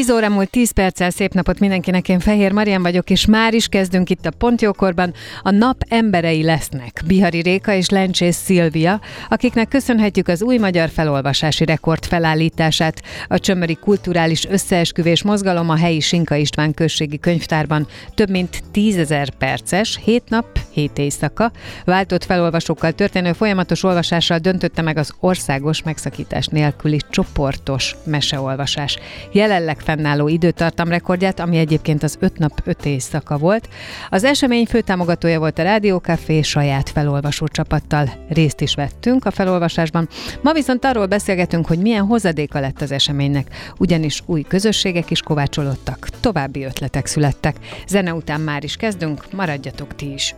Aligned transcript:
10 0.00 0.10
óra 0.10 0.28
múlt 0.28 0.50
10 0.50 0.70
perccel 0.70 1.10
szép 1.10 1.32
napot 1.32 1.58
mindenkinek, 1.58 2.08
én 2.08 2.18
Fehér 2.18 2.52
Marian 2.52 2.82
vagyok, 2.82 3.10
és 3.10 3.26
már 3.26 3.54
is 3.54 3.68
kezdünk 3.68 4.10
itt 4.10 4.26
a 4.26 4.30
Pontjókorban. 4.30 5.14
A 5.42 5.50
nap 5.50 5.84
emberei 5.88 6.42
lesznek, 6.42 7.02
Bihari 7.06 7.40
Réka 7.40 7.72
és 7.72 7.88
Lencsés 7.88 8.34
Szilvia, 8.34 9.00
akiknek 9.28 9.68
köszönhetjük 9.68 10.28
az 10.28 10.42
új 10.42 10.58
magyar 10.58 10.88
felolvasási 10.88 11.64
rekord 11.64 12.04
felállítását. 12.04 13.02
A 13.28 13.38
Csömöri 13.38 13.74
Kulturális 13.74 14.44
Összeesküvés 14.44 15.22
Mozgalom 15.22 15.68
a 15.68 15.76
helyi 15.76 16.00
Sinka 16.00 16.34
István 16.34 16.74
községi 16.74 17.18
könyvtárban 17.18 17.86
több 18.14 18.30
mint 18.30 18.62
10 18.72 18.96
ezer 18.96 19.30
perces, 19.30 19.98
7 20.04 20.22
nap, 20.28 20.58
7 20.70 20.98
éjszaka, 20.98 21.52
váltott 21.84 22.24
felolvasókkal 22.24 22.92
történő 22.92 23.32
folyamatos 23.32 23.82
olvasással 23.82 24.38
döntötte 24.38 24.82
meg 24.82 24.96
az 24.96 25.12
országos 25.20 25.82
megszakítás 25.82 26.46
nélküli 26.46 27.00
csoportos 27.10 27.96
meseolvasás. 28.04 28.98
Jelenleg 29.32 29.76
fennálló 29.90 30.28
időtartam 30.28 30.88
rekordját, 30.88 31.40
ami 31.40 31.56
egyébként 31.58 32.02
az 32.02 32.16
5 32.20 32.38
nap 32.38 32.60
5 32.64 32.86
éjszaka 32.86 33.38
volt. 33.38 33.68
Az 34.10 34.24
esemény 34.24 34.66
főtámogatója 34.66 35.38
volt 35.38 35.58
a 35.58 35.62
Rádiókafé 35.62 36.42
saját 36.42 36.90
felolvasó 36.90 37.46
csapattal. 37.46 38.10
Részt 38.28 38.60
is 38.60 38.74
vettünk 38.74 39.24
a 39.24 39.30
felolvasásban. 39.30 40.08
Ma 40.42 40.52
viszont 40.52 40.84
arról 40.84 41.06
beszélgetünk, 41.06 41.66
hogy 41.66 41.78
milyen 41.78 42.04
hozadéka 42.04 42.60
lett 42.60 42.80
az 42.80 42.92
eseménynek, 42.92 43.46
ugyanis 43.78 44.22
új 44.26 44.42
közösségek 44.42 45.10
is 45.10 45.20
kovácsolódtak, 45.20 46.08
további 46.20 46.64
ötletek 46.64 47.06
születtek. 47.06 47.56
Zene 47.86 48.14
után 48.14 48.40
már 48.40 48.64
is 48.64 48.76
kezdünk, 48.76 49.24
maradjatok 49.32 49.94
ti 49.94 50.12
is. 50.12 50.34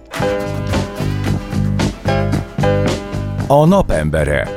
A 3.46 3.64
napembere. 3.64 4.48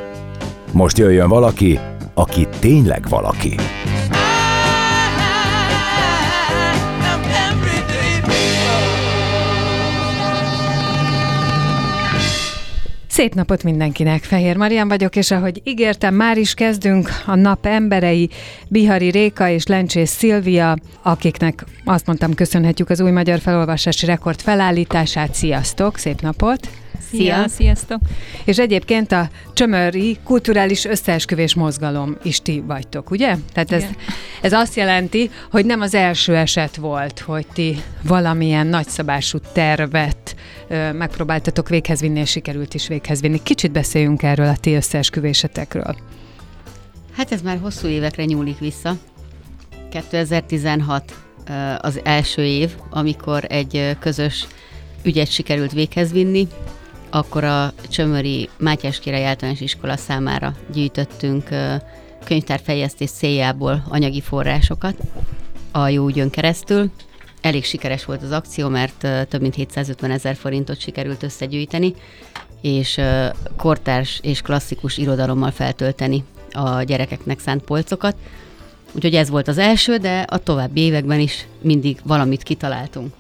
Most 0.72 0.98
jöjjön 0.98 1.30
valaki, 1.30 1.80
aki 2.14 2.48
tényleg 2.60 3.10
valaki. 3.10 3.56
Szép 13.16 13.34
napot 13.34 13.64
mindenkinek, 13.64 14.24
Fehér 14.24 14.58
Marian 14.58 14.88
vagyok, 14.88 15.16
és 15.16 15.32
ahogy 15.32 15.62
ígértem, 15.64 16.14
már 16.14 16.38
is 16.38 16.54
kezdünk 16.54 17.10
a 17.26 17.36
nap 17.36 17.66
emberei, 17.66 18.30
Bihari 18.68 19.10
Réka 19.10 19.50
és 19.50 19.66
Lencsés 19.66 20.10
Szilvia, 20.10 20.78
akiknek 21.02 21.66
azt 21.84 22.06
mondtam, 22.06 22.34
köszönhetjük 22.34 22.90
az 22.90 23.02
új 23.02 23.12
magyar 23.12 23.40
felolvasási 23.40 24.06
rekord 24.06 24.42
felállítását. 24.42 25.34
Sziasztok, 25.34 25.98
szép 25.98 26.22
napot! 26.22 26.70
Szia, 27.12 27.48
sziasztok! 27.48 28.00
És 28.46 28.58
egyébként 28.58 29.12
a 29.12 29.30
Csömöri 29.54 30.18
Kulturális 30.24 30.86
Összeesküvés 30.86 31.56
Mozgalom 31.56 32.18
is 32.24 32.40
ti 32.40 32.64
vagytok, 32.68 33.12
ugye? 33.12 33.36
Tehát 33.54 33.72
ez, 33.72 33.84
ez 34.42 34.54
azt 34.54 34.76
jelenti, 34.76 35.30
hogy 35.52 35.66
nem 35.66 35.82
az 35.82 35.94
első 35.94 36.36
eset 36.36 36.76
volt, 36.76 37.20
hogy 37.20 37.46
ti 37.54 37.82
valamilyen 38.02 38.68
nagyszabású 38.68 39.38
tervet 39.54 40.36
megpróbáltatok 40.94 41.70
véghez 41.70 42.00
vinni, 42.00 42.20
és 42.20 42.30
sikerült 42.30 42.74
is 42.74 42.88
véghez 42.88 43.22
vinni. 43.22 43.44
Kicsit 43.44 43.72
beszéljünk 43.72 44.24
erről 44.24 44.48
a 44.48 44.58
ti 44.58 44.74
összeesküvésetekről. 44.74 45.96
Hát 47.12 47.32
ez 47.32 47.42
már 47.42 47.60
hosszú 47.62 47.88
évekre 47.88 48.26
nyúlik 48.26 48.60
vissza. 48.60 48.96
2016 49.90 51.14
az 51.78 52.00
első 52.04 52.44
év, 52.44 52.72
amikor 52.90 53.46
egy 53.48 53.98
közös 54.00 54.48
ügyet 55.04 55.32
sikerült 55.32 55.72
véghez 55.72 56.12
vinni, 56.12 56.48
akkor 57.10 57.44
a 57.44 57.74
Csömöri 57.90 58.50
Mátyás 58.58 59.00
Király 59.00 59.26
általános 59.26 59.62
iskola 59.62 59.98
számára 59.98 60.56
gyűjtöttünk 60.74 61.50
könyvtárfejlesztés 62.26 63.10
céljából 63.12 63.84
anyagi 63.90 64.22
forrásokat 64.22 64.96
a 65.72 65.88
jó 65.88 66.08
ügyön 66.08 66.30
keresztül. 66.30 66.92
Elég 67.46 67.66
sikeres 67.66 68.06
volt 68.06 68.24
az 68.24 68.32
akció, 68.32 68.68
mert 68.68 69.08
több 69.30 69.42
mint 69.42 69.56
750 69.56 70.12
ezer 70.12 70.36
forintot 70.36 70.80
sikerült 70.80 71.24
összegyűjteni, 71.24 71.94
és 72.62 73.02
kortárs 73.58 74.20
és 74.24 74.42
klasszikus 74.42 74.98
irodalommal 74.98 75.52
feltölteni 75.52 76.24
a 76.52 76.84
gyerekeknek 76.84 77.40
szánt 77.40 77.64
polcokat. 77.64 78.16
Úgyhogy 78.96 79.16
ez 79.16 79.30
volt 79.30 79.48
az 79.48 79.58
első, 79.58 79.98
de 79.98 80.26
a 80.30 80.38
további 80.38 80.82
években 80.82 81.20
is 81.20 81.48
mindig 81.62 81.98
valamit 82.04 82.44
kitaláltunk. 82.44 83.14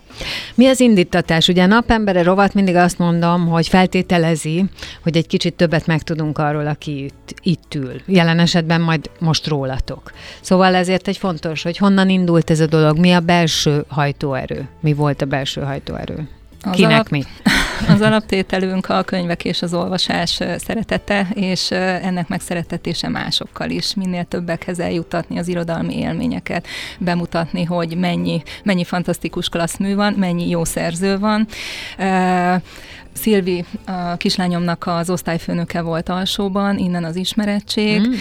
Mi 0.55 0.67
az 0.67 0.79
indítatás? 0.79 1.47
Ugye 1.47 1.63
a 1.63 1.67
napembere 1.67 2.23
rovat 2.23 2.53
mindig 2.53 2.75
azt 2.75 2.97
mondom, 2.97 3.47
hogy 3.47 3.67
feltételezi, 3.67 4.65
hogy 5.03 5.17
egy 5.17 5.27
kicsit 5.27 5.53
többet 5.53 5.87
megtudunk 5.87 6.37
arról, 6.37 6.67
aki 6.67 7.03
itt, 7.03 7.33
itt 7.41 7.75
ül. 7.75 8.01
Jelen 8.05 8.39
esetben 8.39 8.81
majd 8.81 9.09
most 9.19 9.47
rólatok. 9.47 10.11
Szóval 10.41 10.75
ezért 10.75 11.07
egy 11.07 11.17
fontos, 11.17 11.63
hogy 11.63 11.77
honnan 11.77 12.09
indult 12.09 12.49
ez 12.49 12.59
a 12.59 12.65
dolog, 12.65 12.97
mi 12.97 13.11
a 13.11 13.19
belső 13.19 13.85
hajtóerő, 13.87 14.67
mi 14.79 14.93
volt 14.93 15.21
a 15.21 15.25
belső 15.25 15.61
hajtóerő. 15.61 16.29
Az 16.61 16.75
Kinek 16.75 16.91
alap, 16.91 17.09
mi? 17.09 17.23
Az 17.89 18.01
alaptételünk 18.01 18.89
a 18.89 19.03
könyvek 19.03 19.45
és 19.45 19.61
az 19.61 19.73
olvasás 19.73 20.39
szeretete, 20.57 21.27
és 21.33 21.71
ennek 21.71 22.27
megszeretetése 22.27 23.09
másokkal 23.09 23.69
is. 23.69 23.93
Minél 23.93 24.23
többekhez 24.23 24.79
eljutatni 24.79 25.39
az 25.39 25.47
irodalmi 25.47 25.97
élményeket, 25.97 26.67
bemutatni, 26.99 27.63
hogy 27.63 27.97
mennyi, 27.97 28.43
mennyi 28.63 28.83
fantasztikus 28.83 29.49
klasszmű 29.49 29.95
van, 29.95 30.13
mennyi 30.13 30.49
jó 30.49 30.63
szerző 30.63 31.19
van. 31.19 31.47
Szilvi, 33.17 33.65
a 33.85 34.15
kislányomnak 34.17 34.83
az 34.87 35.09
osztályfőnöke 35.09 35.81
volt 35.81 36.09
alsóban, 36.09 36.77
innen 36.77 37.03
az 37.03 37.15
ismerettség. 37.15 38.07
Mm. 38.07 38.13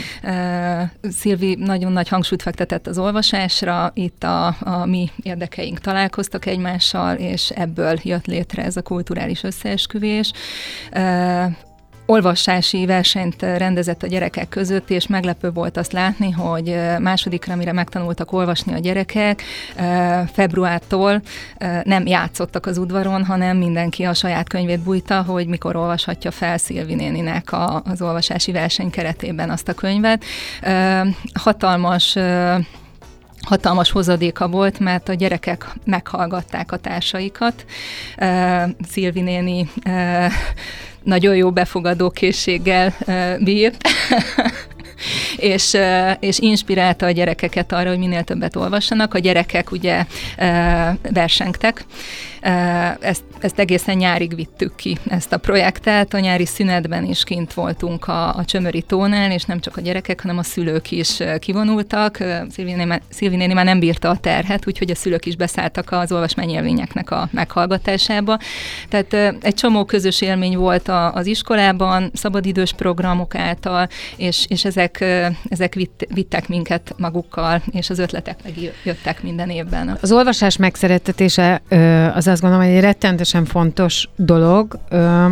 Szilvi 1.11 1.55
nagyon 1.55 1.93
nagy 1.93 2.09
hangsúlyt 2.09 2.43
fektetett 2.43 2.87
az 2.87 2.99
olvasásra, 2.99 3.91
itt 3.95 4.23
a, 4.23 4.47
a 4.47 4.87
mi 4.87 5.11
érdekeink 5.23 5.79
találkoztak 5.79 6.47
egymással, 6.47 7.17
és 7.17 7.51
ebből 7.51 7.99
jött 8.03 8.27
létre 8.27 8.65
ez 8.65 8.77
a 8.77 8.83
kulturális 8.83 9.43
összeesküvés 9.43 10.33
olvasási 12.07 12.87
versenyt 12.87 13.43
rendezett 13.43 14.03
a 14.03 14.07
gyerekek 14.07 14.49
között, 14.49 14.91
és 14.91 15.07
meglepő 15.07 15.51
volt 15.51 15.77
azt 15.77 15.93
látni, 15.93 16.31
hogy 16.31 16.77
másodikra, 16.99 17.57
mire 17.57 17.73
megtanultak 17.73 18.33
olvasni 18.33 18.75
a 18.75 18.79
gyerekek, 18.79 19.43
februártól 20.33 21.23
nem 21.83 22.07
játszottak 22.07 22.67
az 22.67 22.79
udvaron, 22.79 23.25
hanem 23.25 23.57
mindenki 23.57 24.05
a 24.05 24.15
saját 24.15 24.49
könyvét 24.49 24.81
bújta, 24.81 25.23
hogy 25.23 25.47
mikor 25.47 25.77
olvashatja 25.77 26.31
fel 26.31 26.59
Szilvi 26.59 26.95
néninek 26.95 27.53
a, 27.53 27.83
az 27.85 28.03
olvasási 28.03 28.53
verseny 28.53 28.91
keretében 28.91 29.51
azt 29.51 29.69
a 29.69 29.75
könyvet. 29.75 30.25
Hatalmas 31.35 32.17
hatalmas 33.45 33.91
hozadéka 33.91 34.49
volt, 34.49 34.79
mert 34.79 35.09
a 35.09 35.15
gyerekek 35.15 35.67
meghallgatták 35.85 36.73
a 36.73 36.77
társaikat. 36.77 37.65
Uh, 38.19 38.63
Szilvi 38.89 39.21
néni 39.21 39.69
nagyon 41.05 41.37
jó 41.37 41.51
befogadó 41.51 42.11
készséggel 42.11 42.95
bírt. 43.41 43.77
és, 45.37 45.77
és 46.21 46.39
inspirálta 46.39 47.07
a 47.07 47.11
gyerekeket 47.11 47.73
arra, 47.73 47.89
hogy 47.89 47.99
minél 47.99 48.23
többet 48.23 48.57
olvassanak. 48.57 49.15
A 49.15 49.19
gyerekek 49.19 49.71
ugye 49.71 50.05
versengtek, 51.11 51.85
ezt, 53.01 53.23
ezt 53.41 53.59
egészen 53.59 53.97
nyárig 53.97 54.35
vittük 54.35 54.77
ki, 54.77 54.99
ezt 55.09 55.33
a 55.33 55.39
projektet. 55.39 56.15
A 56.15 56.19
nyári 56.19 56.47
szünetben 56.47 57.05
is 57.05 57.25
kint 57.25 57.55
voltunk 57.55 58.09
a, 58.09 58.37
a 58.37 58.45
Csömöri 58.45 58.83
tónál, 58.83 59.31
és 59.31 59.45
nem 59.45 59.61
csak 59.61 59.77
a 59.77 59.81
gyerekek, 59.81 60.21
hanem 60.21 60.39
a 60.39 60.43
szülők 60.43 60.91
is 60.91 61.19
kivonultak. 61.39 62.19
Szilvi 63.11 63.37
néni 63.37 63.53
már 63.53 63.65
nem 63.65 63.79
bírta 63.79 64.09
a 64.09 64.17
terhet, 64.17 64.67
úgyhogy 64.67 64.91
a 64.91 64.95
szülők 64.95 65.27
is 65.27 65.37
beszálltak 65.37 65.93
az 65.93 66.13
olvasmányélményeknek 66.13 67.11
a 67.11 67.29
meghallgatásába. 67.31 68.39
Tehát 68.89 69.37
egy 69.45 69.55
csomó 69.55 69.85
közös 69.85 70.21
élmény 70.21 70.57
volt 70.57 70.89
az 71.13 71.27
iskolában, 71.27 72.11
szabadidős 72.15 72.73
programok 72.73 73.35
által, 73.35 73.89
és, 74.17 74.47
és 74.49 74.65
ezek, 74.65 75.05
ezek 75.49 75.75
vitt, 75.75 76.07
vittek 76.15 76.49
minket 76.49 76.95
magukkal, 76.97 77.63
és 77.71 77.91
az 77.91 77.99
ötletek 77.99 78.39
meg 78.45 78.73
jöttek 78.83 79.23
minden 79.23 79.51
évben. 79.51 79.99
Az 80.01 80.13
olvasás 80.13 80.57
megszerettetése 80.57 81.63
az 82.15 82.29
azt 82.35 82.43
gondolom, 82.43 82.67
hogy 82.67 82.77
egy 82.77 82.83
rettentesen 82.83 83.45
fontos 83.45 84.09
dolog. 84.17 84.79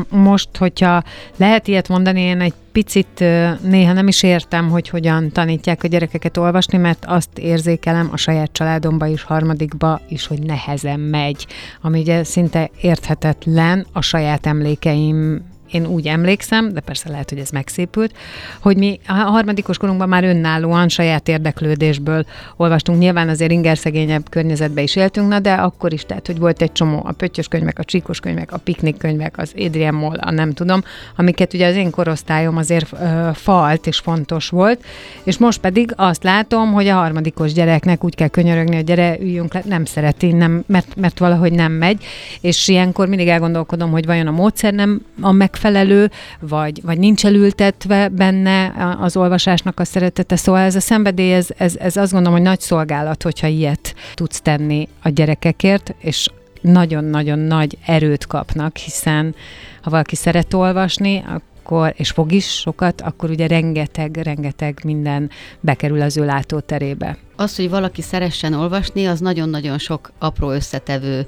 Most, 0.09 0.49
hogyha 0.59 1.03
lehet 1.37 1.69
ilyet 1.69 1.89
mondani, 1.89 2.21
én 2.21 2.41
egy 2.41 2.55
picit 2.73 3.25
néha 3.63 3.93
nem 3.93 4.09
is 4.09 4.23
értem, 4.23 4.69
hogy 4.69 4.89
hogyan 4.89 5.31
tanítják 5.33 5.83
a 5.85 5.89
gyerekeket 5.89 6.37
olvasni, 6.37 6.79
mert 6.79 7.05
azt 7.07 7.39
érzékelem 7.39 8.09
a 8.13 8.17
saját 8.17 8.53
családomba 8.53 9.07
is, 9.07 9.23
harmadikba 9.23 10.01
is, 10.09 10.27
hogy 10.27 10.43
nehezen 10.43 11.01
megy, 11.01 11.47
ami 11.81 12.01
ugye 12.01 12.25
szinte 12.25 12.71
érthetetlen 12.81 13.87
a 13.93 14.01
saját 14.01 14.47
emlékeim 14.47 15.51
én 15.73 15.87
úgy 15.87 16.07
emlékszem, 16.07 16.73
de 16.73 16.81
persze 16.81 17.11
lehet, 17.11 17.29
hogy 17.29 17.39
ez 17.39 17.51
megszépült, 17.51 18.15
hogy 18.61 18.77
mi 18.77 19.01
a 19.07 19.13
harmadikos 19.13 19.79
korunkban 19.79 20.09
már 20.09 20.25
önállóan 20.25 20.89
saját 20.89 21.29
érdeklődésből 21.29 22.25
olvastunk. 22.57 22.99
Nyilván 22.99 23.29
azért 23.29 23.51
ingerszegényebb 23.51 24.29
környezetbe 24.29 24.83
is 24.83 24.97
éltünk, 24.97 25.29
na 25.29 25.39
de 25.39 25.53
akkor 25.53 25.93
is, 25.93 26.05
tehát, 26.05 26.27
hogy 26.27 26.39
volt 26.39 26.63
egy 26.63 26.73
csomó 26.73 27.03
a 27.05 27.13
pöttyös 27.13 27.49
könyvek, 27.49 27.79
a 27.79 27.85
csíkos 27.85 28.21
könyvek, 28.21 28.53
a 28.53 28.59
piknik 28.59 28.97
könyvek, 28.97 29.39
az 29.39 29.53
Adrian 29.57 29.95
Moll, 29.95 30.19
a 30.19 30.31
nem 30.31 30.53
tudom, 30.53 30.83
amiket 31.17 31.55
ugye 31.55 31.67
az 31.67 31.77
én 31.77 31.91
korosztályom 31.91 32.57
azért 32.57 32.93
ö, 32.93 33.31
falt 33.35 33.87
és 33.87 33.99
fontos 33.99 34.49
volt, 34.49 34.85
és 35.23 35.39
most 35.39 35.61
pedig 35.61 35.93
azt 35.97 36.23
látom, 36.23 36.73
hogy 36.73 36.89
a 36.89 36.95
harmadikos 36.95 37.53
gyereknek 37.53 38.05
úgy 38.05 38.15
kell 38.15 38.29
könyörögni, 38.29 38.75
hogy 38.75 38.85
gyere, 38.85 39.17
üljünk 39.21 39.55
le, 39.55 39.63
nem 39.65 39.85
szereti, 39.85 40.33
nem, 40.33 40.65
mert, 40.67 40.97
mert 40.97 41.19
valahogy 41.19 41.53
nem 41.53 41.73
megy, 41.73 42.05
és 42.41 42.69
ilyenkor 42.69 43.09
mindig 43.09 43.29
elgondolkodom, 43.29 43.91
hogy 43.91 44.07
vajon 44.07 44.27
a 44.27 44.31
módszer 44.31 44.73
nem 44.73 45.05
a 45.21 45.33
megfelelő 45.33 45.62
megfelelő, 45.63 46.11
vagy, 46.41 46.83
vagy 46.83 46.99
nincs 46.99 47.27
elültetve 47.27 48.09
benne 48.09 48.73
az 49.01 49.17
olvasásnak 49.17 49.81
a 49.81 49.85
szeretete. 49.85 50.37
Szóval 50.37 50.61
ez 50.61 50.75
a 50.75 50.81
szenvedély, 50.81 51.33
ez, 51.33 51.49
ez, 51.57 51.77
ez 51.77 51.97
azt 51.97 52.13
gondolom, 52.13 52.39
hogy 52.39 52.47
nagy 52.47 52.61
szolgálat, 52.61 53.23
hogyha 53.23 53.47
ilyet 53.47 53.95
tudsz 54.15 54.41
tenni 54.41 54.89
a 55.03 55.09
gyerekekért, 55.09 55.95
és 55.99 56.29
nagyon-nagyon 56.61 57.39
nagy 57.39 57.79
erőt 57.87 58.27
kapnak, 58.27 58.77
hiszen 58.77 59.35
ha 59.83 59.91
valaki 59.91 60.17
szeret 60.17 60.55
olvasni, 60.55 61.25
akkor, 61.27 61.95
és 61.97 62.11
fog 62.11 62.33
is 62.33 62.47
sokat, 62.47 63.01
akkor 63.01 63.31
ugye 63.31 63.47
rengeteg, 63.47 64.17
rengeteg 64.17 64.81
minden 64.85 65.31
bekerül 65.61 66.01
az 66.01 66.17
ő 66.17 66.25
látóterébe. 66.25 67.17
Az, 67.37 67.57
hogy 67.57 67.71
valaki 67.71 68.03
szeressen 68.03 68.55
olvasni, 68.55 69.07
az 69.07 69.21
nagyon-nagyon 69.21 69.79
sok 69.79 70.13
apró 70.19 70.51
összetevő 70.51 71.27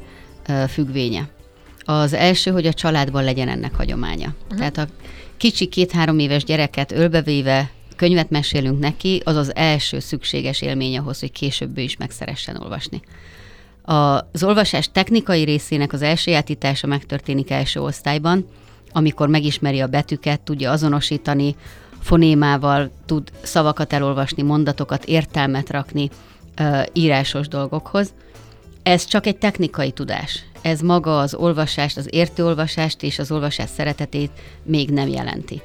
függvénye. 0.68 1.33
Az 1.84 2.12
első, 2.12 2.50
hogy 2.50 2.66
a 2.66 2.72
családban 2.72 3.24
legyen 3.24 3.48
ennek 3.48 3.74
hagyománya. 3.74 4.34
Uh-huh. 4.42 4.58
Tehát 4.58 4.78
a 4.78 4.86
kicsi 5.36 5.66
két-három 5.66 6.18
éves 6.18 6.44
gyereket 6.44 6.92
ölbevéve 6.92 7.70
könyvet 7.96 8.30
mesélünk 8.30 8.78
neki, 8.78 9.22
az 9.24 9.36
az 9.36 9.54
első 9.56 9.98
szükséges 9.98 10.62
élmény 10.62 10.98
ahhoz, 10.98 11.20
hogy 11.20 11.32
később 11.32 11.78
ő 11.78 11.80
is 11.80 11.96
megszeressen 11.96 12.56
olvasni. 12.56 13.02
Az 13.82 14.42
olvasás 14.42 14.88
technikai 14.92 15.42
részének 15.42 15.92
az 15.92 16.02
elsajátítása 16.02 16.86
megtörténik 16.86 17.50
első 17.50 17.80
osztályban, 17.80 18.46
amikor 18.92 19.28
megismeri 19.28 19.80
a 19.80 19.86
betűket, 19.86 20.40
tudja 20.40 20.70
azonosítani, 20.70 21.56
fonémával 22.00 22.90
tud 23.06 23.30
szavakat 23.42 23.92
elolvasni, 23.92 24.42
mondatokat, 24.42 25.04
értelmet 25.04 25.70
rakni 25.70 26.10
írásos 26.92 27.48
dolgokhoz. 27.48 28.12
Ez 28.84 29.04
csak 29.04 29.26
egy 29.26 29.36
technikai 29.36 29.90
tudás 29.90 30.44
ez 30.64 30.80
maga 30.80 31.18
az 31.18 31.34
olvasást, 31.34 31.96
az 31.96 32.06
értőolvasást 32.10 33.02
és 33.02 33.18
az 33.18 33.30
olvasás 33.30 33.70
szeretetét 33.76 34.30
még 34.62 34.90
nem 34.90 35.08
jelenti. 35.08 35.62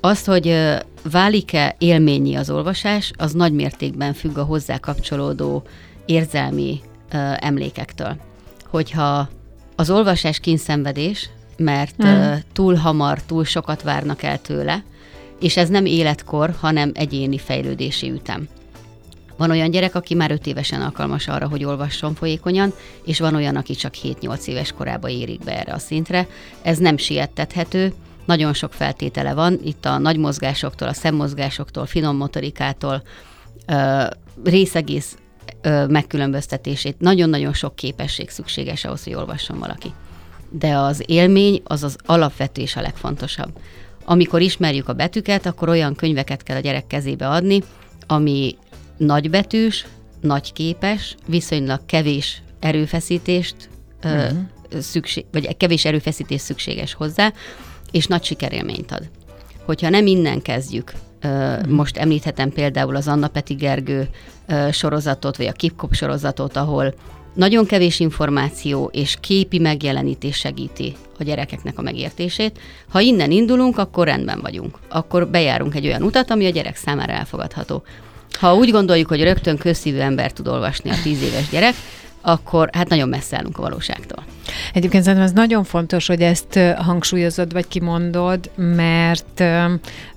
Azt, 0.00 0.26
hogy 0.26 0.76
válik-e 1.10 1.74
élményi 1.78 2.34
az 2.34 2.50
olvasás, 2.50 3.12
az 3.16 3.32
nagy 3.32 3.52
mértékben 3.52 4.12
függ 4.12 4.36
a 4.36 4.44
hozzá 4.44 4.78
kapcsolódó 4.78 5.62
érzelmi 6.06 6.80
emlékektől. 7.36 8.16
Hogyha 8.66 9.28
az 9.76 9.90
olvasás 9.90 10.38
kínszenvedés, 10.40 11.30
mert 11.56 12.04
mm. 12.06 12.32
túl 12.52 12.74
hamar, 12.74 13.22
túl 13.22 13.44
sokat 13.44 13.82
várnak 13.82 14.22
el 14.22 14.40
tőle, 14.40 14.84
és 15.40 15.56
ez 15.56 15.68
nem 15.68 15.86
életkor, 15.86 16.54
hanem 16.60 16.90
egyéni 16.94 17.38
fejlődési 17.38 18.10
ütem. 18.10 18.48
Van 19.38 19.50
olyan 19.50 19.70
gyerek, 19.70 19.94
aki 19.94 20.14
már 20.14 20.30
5 20.30 20.46
évesen 20.46 20.82
alkalmas 20.82 21.28
arra, 21.28 21.48
hogy 21.48 21.64
olvasson 21.64 22.14
folyékonyan, 22.14 22.72
és 23.04 23.18
van 23.18 23.34
olyan, 23.34 23.56
aki 23.56 23.74
csak 23.74 23.94
7-8 24.02 24.46
éves 24.46 24.72
korában 24.72 25.10
érik 25.10 25.40
be 25.44 25.58
erre 25.58 25.72
a 25.72 25.78
szintre. 25.78 26.26
Ez 26.62 26.78
nem 26.78 26.96
siettethető, 26.96 27.92
nagyon 28.24 28.52
sok 28.52 28.72
feltétele 28.72 29.34
van, 29.34 29.58
itt 29.64 29.84
a 29.84 29.98
nagy 29.98 30.16
mozgásoktól, 30.16 30.88
a 30.88 30.92
szemmozgásoktól, 30.92 31.86
finom 31.86 32.16
motorikától, 32.16 33.02
részegész 34.44 35.16
megkülönböztetését, 35.88 37.00
nagyon-nagyon 37.00 37.52
sok 37.52 37.76
képesség 37.76 38.30
szükséges 38.30 38.84
ahhoz, 38.84 39.04
hogy 39.04 39.14
olvasson 39.14 39.58
valaki. 39.58 39.92
De 40.50 40.76
az 40.76 41.02
élmény 41.06 41.60
az 41.64 41.82
az 41.82 41.96
alapvető 42.06 42.62
és 42.62 42.76
a 42.76 42.80
legfontosabb. 42.80 43.58
Amikor 44.04 44.40
ismerjük 44.40 44.88
a 44.88 44.92
betűket, 44.92 45.46
akkor 45.46 45.68
olyan 45.68 45.94
könyveket 45.94 46.42
kell 46.42 46.56
a 46.56 46.60
gyerek 46.60 46.86
kezébe 46.86 47.28
adni, 47.28 47.62
ami 48.06 48.56
nagybetűs, 48.98 49.86
nagyképes, 50.20 51.14
viszonylag 51.26 51.80
kevés 51.86 52.42
erőfeszítést 52.60 53.56
uh-huh. 54.04 54.38
szükség, 54.78 55.24
vagy 55.32 55.56
kevés 55.56 55.84
erőfeszítés 55.84 56.40
szükséges 56.40 56.94
hozzá, 56.94 57.32
és 57.90 58.06
nagy 58.06 58.24
sikerélményt 58.24 58.92
ad. 58.92 59.10
Hogyha 59.64 59.88
nem 59.88 60.06
innen 60.06 60.42
kezdjük, 60.42 60.92
uh-huh. 61.22 61.66
most 61.66 61.96
említhetem 61.96 62.50
például 62.50 62.96
az 62.96 63.08
Anna 63.08 63.28
Peti 63.28 63.54
Gergő 63.54 64.08
sorozatot, 64.70 65.36
vagy 65.36 65.46
a 65.46 65.52
Kipkop 65.52 65.94
sorozatot, 65.94 66.56
ahol 66.56 66.94
nagyon 67.34 67.66
kevés 67.66 68.00
információ 68.00 68.90
és 68.92 69.16
képi 69.20 69.58
megjelenítés 69.58 70.36
segíti 70.36 70.94
a 71.18 71.22
gyerekeknek 71.22 71.78
a 71.78 71.82
megértését. 71.82 72.58
Ha 72.88 73.00
innen 73.00 73.30
indulunk, 73.30 73.78
akkor 73.78 74.06
rendben 74.06 74.40
vagyunk. 74.40 74.78
Akkor 74.88 75.28
bejárunk 75.28 75.74
egy 75.74 75.86
olyan 75.86 76.02
utat, 76.02 76.30
ami 76.30 76.46
a 76.46 76.50
gyerek 76.50 76.76
számára 76.76 77.12
elfogadható. 77.12 77.82
Ha 78.32 78.54
úgy 78.54 78.70
gondoljuk, 78.70 79.08
hogy 79.08 79.22
rögtön 79.22 79.56
közszívű 79.56 79.98
ember 79.98 80.32
tud 80.32 80.48
olvasni 80.48 80.90
a 80.90 80.94
tíz 81.02 81.22
éves 81.22 81.48
gyerek, 81.48 81.74
akkor 82.20 82.70
hát 82.72 82.88
nagyon 82.88 83.08
messze 83.08 83.36
állunk 83.36 83.58
a 83.58 83.62
valóságtól. 83.62 84.24
Egyébként 84.72 85.02
szerintem 85.02 85.28
ez 85.28 85.34
nagyon 85.34 85.64
fontos, 85.64 86.06
hogy 86.06 86.20
ezt 86.20 86.58
hangsúlyozod, 86.76 87.52
vagy 87.52 87.68
kimondod, 87.68 88.50
mert 88.56 89.44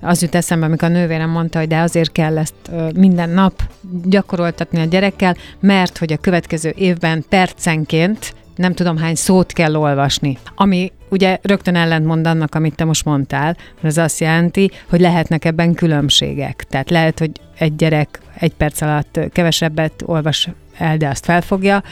az 0.00 0.22
jut 0.22 0.34
eszembe, 0.34 0.66
amikor 0.66 0.88
a 0.88 0.92
nővérem 0.92 1.30
mondta, 1.30 1.58
hogy 1.58 1.68
de 1.68 1.78
azért 1.78 2.12
kell 2.12 2.38
ezt 2.38 2.54
minden 2.94 3.30
nap 3.30 3.62
gyakoroltatni 4.04 4.80
a 4.80 4.84
gyerekkel, 4.84 5.36
mert 5.60 5.98
hogy 5.98 6.12
a 6.12 6.16
következő 6.16 6.72
évben 6.76 7.24
percenként 7.28 8.34
nem 8.56 8.74
tudom 8.74 8.96
hány 8.96 9.14
szót 9.14 9.52
kell 9.52 9.76
olvasni, 9.76 10.38
ami 10.54 10.92
ugye 11.08 11.38
rögtön 11.42 11.74
ellentmond 11.74 12.26
annak, 12.26 12.54
amit 12.54 12.74
te 12.74 12.84
most 12.84 13.04
mondtál, 13.04 13.56
mert 13.74 13.84
ez 13.84 13.96
azt 13.96 14.20
jelenti, 14.20 14.70
hogy 14.88 15.00
lehetnek 15.00 15.44
ebben 15.44 15.74
különbségek. 15.74 16.64
Tehát 16.68 16.90
lehet, 16.90 17.18
hogy 17.18 17.30
egy 17.58 17.76
gyerek 17.76 18.20
egy 18.38 18.54
perc 18.54 18.80
alatt 18.80 19.20
kevesebbet 19.32 20.02
olvas 20.06 20.48
el, 20.76 20.96
de 20.96 21.08
azt 21.08 21.24
felfogja, 21.24 21.82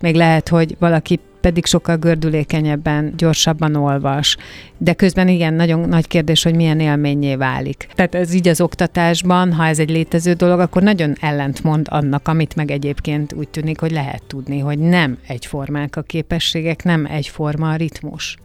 még 0.00 0.14
lehet, 0.14 0.48
hogy 0.48 0.76
valaki 0.78 1.20
pedig 1.40 1.66
sokkal 1.66 1.96
gördülékenyebben, 1.96 3.12
gyorsabban 3.16 3.74
olvas. 3.74 4.36
De 4.78 4.92
közben 4.92 5.28
igen, 5.28 5.54
nagyon 5.54 5.88
nagy 5.88 6.06
kérdés, 6.06 6.42
hogy 6.42 6.54
milyen 6.54 6.80
élményé 6.80 7.34
válik. 7.34 7.88
Tehát 7.94 8.14
ez 8.14 8.34
így 8.34 8.48
az 8.48 8.60
oktatásban, 8.60 9.52
ha 9.52 9.66
ez 9.66 9.78
egy 9.78 9.90
létező 9.90 10.32
dolog, 10.32 10.60
akkor 10.60 10.82
nagyon 10.82 11.14
ellentmond 11.20 11.86
annak, 11.90 12.28
amit 12.28 12.56
meg 12.56 12.70
egyébként 12.70 13.32
úgy 13.32 13.48
tűnik, 13.48 13.80
hogy 13.80 13.90
lehet 13.90 14.22
tudni, 14.26 14.58
hogy 14.58 14.78
nem 14.78 15.18
egyformák 15.26 15.96
a 15.96 16.02
képességek, 16.02 16.84
nem 16.84 17.06
egyforma 17.10 17.70
a 17.70 17.76
ritmus. 17.76 18.36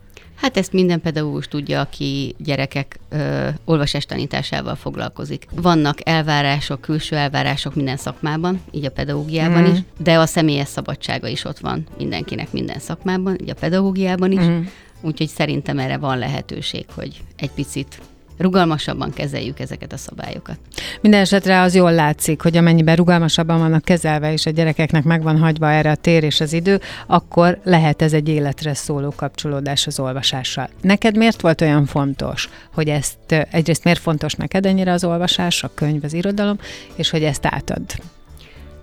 Hát 0.46 0.58
ezt 0.58 0.74
minden 0.74 1.02
pedagógus 1.02 1.48
tudja, 1.48 1.80
aki 1.80 2.36
gyerekek 2.38 3.00
ö, 3.10 3.48
olvasás 3.64 4.06
tanításával 4.06 4.76
foglalkozik. 4.76 5.48
Vannak 5.52 6.00
elvárások, 6.04 6.82
külső 6.82 7.16
elvárások 7.16 7.76
minden 7.76 7.98
szakmában, 7.98 8.62
így 8.72 8.86
a 8.86 8.92
pedagógiában 8.92 9.62
mm. 9.62 9.72
is, 9.74 9.80
de 9.98 10.20
a 10.20 10.26
személyes 10.26 10.68
szabadsága 10.68 11.28
is 11.28 11.46
ott 11.46 11.60
van 11.60 11.88
mindenkinek 11.98 12.52
minden 12.52 12.80
szakmában, 12.80 13.38
így 13.42 13.50
a 13.50 13.54
pedagógiában 13.54 14.32
is. 14.32 14.40
Mm. 14.40 14.62
Úgyhogy 15.02 15.28
szerintem 15.28 15.80
erre 15.80 15.98
van 15.98 16.18
lehetőség, 16.18 16.86
hogy 16.96 17.22
egy 17.36 17.52
picit 17.52 18.02
rugalmasabban 18.38 19.12
kezeljük 19.12 19.60
ezeket 19.60 19.94
a 19.94 19.98
szabályokat. 19.98 20.58
Minden 21.02 21.22
esetre 21.22 21.62
az 21.62 21.76
jól 21.76 21.94
látszik, 21.94 22.42
hogy 22.42 22.58
amennyiben 22.58 22.96
rugalmasabban 22.96 23.60
vannak 23.60 23.84
kezelve, 23.84 24.34
és 24.34 24.46
a 24.46 24.50
gyerekeknek 24.50 25.04
megvan 25.04 25.38
hagyva 25.38 25.72
erre 25.72 25.92
a 25.92 25.96
tér 25.96 26.24
és 26.24 26.42
az 26.42 26.54
idő, 26.54 26.80
akkor 27.08 27.60
lehet 27.64 28.02
ez 28.02 28.14
egy 28.14 28.30
életre 28.30 28.74
szóló 28.74 29.14
kapcsolódás 29.16 29.88
az 29.88 30.00
olvasással. 30.00 30.70
Neked 30.82 31.18
miért 31.18 31.42
volt 31.42 31.62
olyan 31.62 31.86
fontos, 31.86 32.50
hogy 32.74 32.88
ezt 32.88 33.48
egyrészt 33.52 33.84
miért 33.84 34.00
fontos 34.00 34.34
neked 34.34 34.66
ennyire 34.66 34.92
az 34.92 35.04
olvasás, 35.04 35.64
a 35.64 35.72
könyv, 35.74 36.04
az 36.04 36.14
irodalom, 36.14 36.58
és 36.96 37.10
hogy 37.10 37.24
ezt 37.24 37.46
átad? 37.46 37.82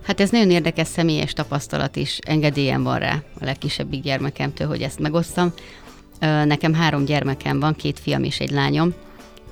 Hát 0.05 0.19
ez 0.19 0.29
nagyon 0.29 0.51
érdekes 0.51 0.87
személyes 0.87 1.33
tapasztalat 1.33 1.95
is, 1.95 2.17
engedélyem 2.17 2.83
van 2.83 2.99
rá 2.99 3.21
a 3.39 3.45
legkisebbik 3.45 4.01
gyermekemtől, 4.01 4.67
hogy 4.67 4.81
ezt 4.81 4.99
megosztam. 4.99 5.53
Nekem 6.45 6.73
három 6.73 7.05
gyermekem 7.05 7.59
van, 7.59 7.75
két 7.75 7.99
fiam 7.99 8.23
és 8.23 8.39
egy 8.39 8.51
lányom, 8.51 8.93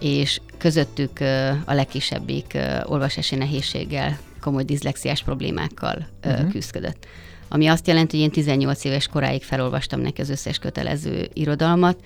és 0.02 0.42
közöttük 0.58 1.20
a 1.66 1.74
legkisebbik 1.74 2.58
olvasási 2.86 3.36
nehézséggel, 3.36 4.20
komoly 4.40 4.64
diszlexiás 4.64 5.24
problémákkal 5.24 6.08
uh-huh. 6.26 6.52
küzdött. 6.52 7.06
ami 7.50 7.68
azt 7.68 7.88
jelenti, 7.88 8.16
hogy 8.16 8.26
én 8.26 8.32
18 8.32 8.84
éves 8.84 9.08
koráig 9.08 9.44
felolvastam 9.44 10.00
neki 10.00 10.22
az 10.22 10.30
összes 10.30 10.60
kötelező 10.60 11.30
irodalmat, 11.34 12.00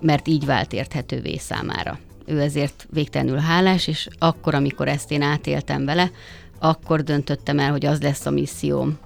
mert 0.00 0.28
így 0.28 0.44
vált 0.44 0.72
érthetővé 0.72 1.36
számára. 1.36 1.98
Ő 2.26 2.40
ezért 2.40 2.86
végtelenül 2.90 3.38
hálás, 3.38 3.86
és 3.86 4.08
akkor, 4.18 4.54
amikor 4.54 4.88
ezt 4.88 5.10
én 5.10 5.22
átéltem 5.22 5.84
vele, 5.84 6.10
akkor 6.58 7.02
döntöttem 7.02 7.58
el, 7.58 7.70
hogy 7.70 7.86
az 7.86 8.00
lesz 8.00 8.26
a 8.26 8.30
misszióm, 8.30 8.98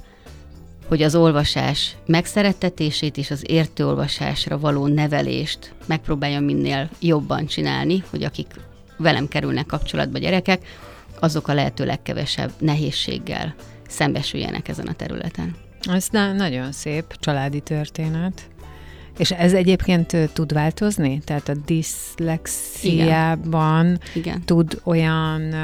hogy 0.90 1.02
az 1.02 1.14
olvasás 1.14 1.96
megszerettetését 2.06 3.16
és 3.16 3.30
az 3.30 3.42
értőolvasásra 3.46 4.58
való 4.58 4.86
nevelést 4.86 5.74
megpróbáljam 5.86 6.44
minél 6.44 6.88
jobban 7.00 7.46
csinálni, 7.46 8.02
hogy 8.10 8.22
akik 8.22 8.46
velem 8.96 9.28
kerülnek 9.28 9.66
kapcsolatba 9.66 10.18
gyerekek, 10.18 10.66
azok 11.20 11.48
a 11.48 11.54
lehető 11.54 11.84
legkevesebb 11.84 12.50
nehézséggel 12.58 13.54
szembesüljenek 13.88 14.68
ezen 14.68 14.86
a 14.86 14.92
területen. 14.92 15.56
Ez 15.80 16.06
na- 16.10 16.32
nagyon 16.32 16.72
szép 16.72 17.16
családi 17.20 17.60
történet. 17.60 18.48
És 19.18 19.30
ez 19.30 19.52
egyébként 19.52 20.16
tud 20.32 20.52
változni? 20.52 21.20
Tehát 21.24 21.48
a 21.48 21.54
diszlexiában. 21.66 23.98
Igen. 24.14 24.42
tud 24.44 24.80
olyan 24.84 25.54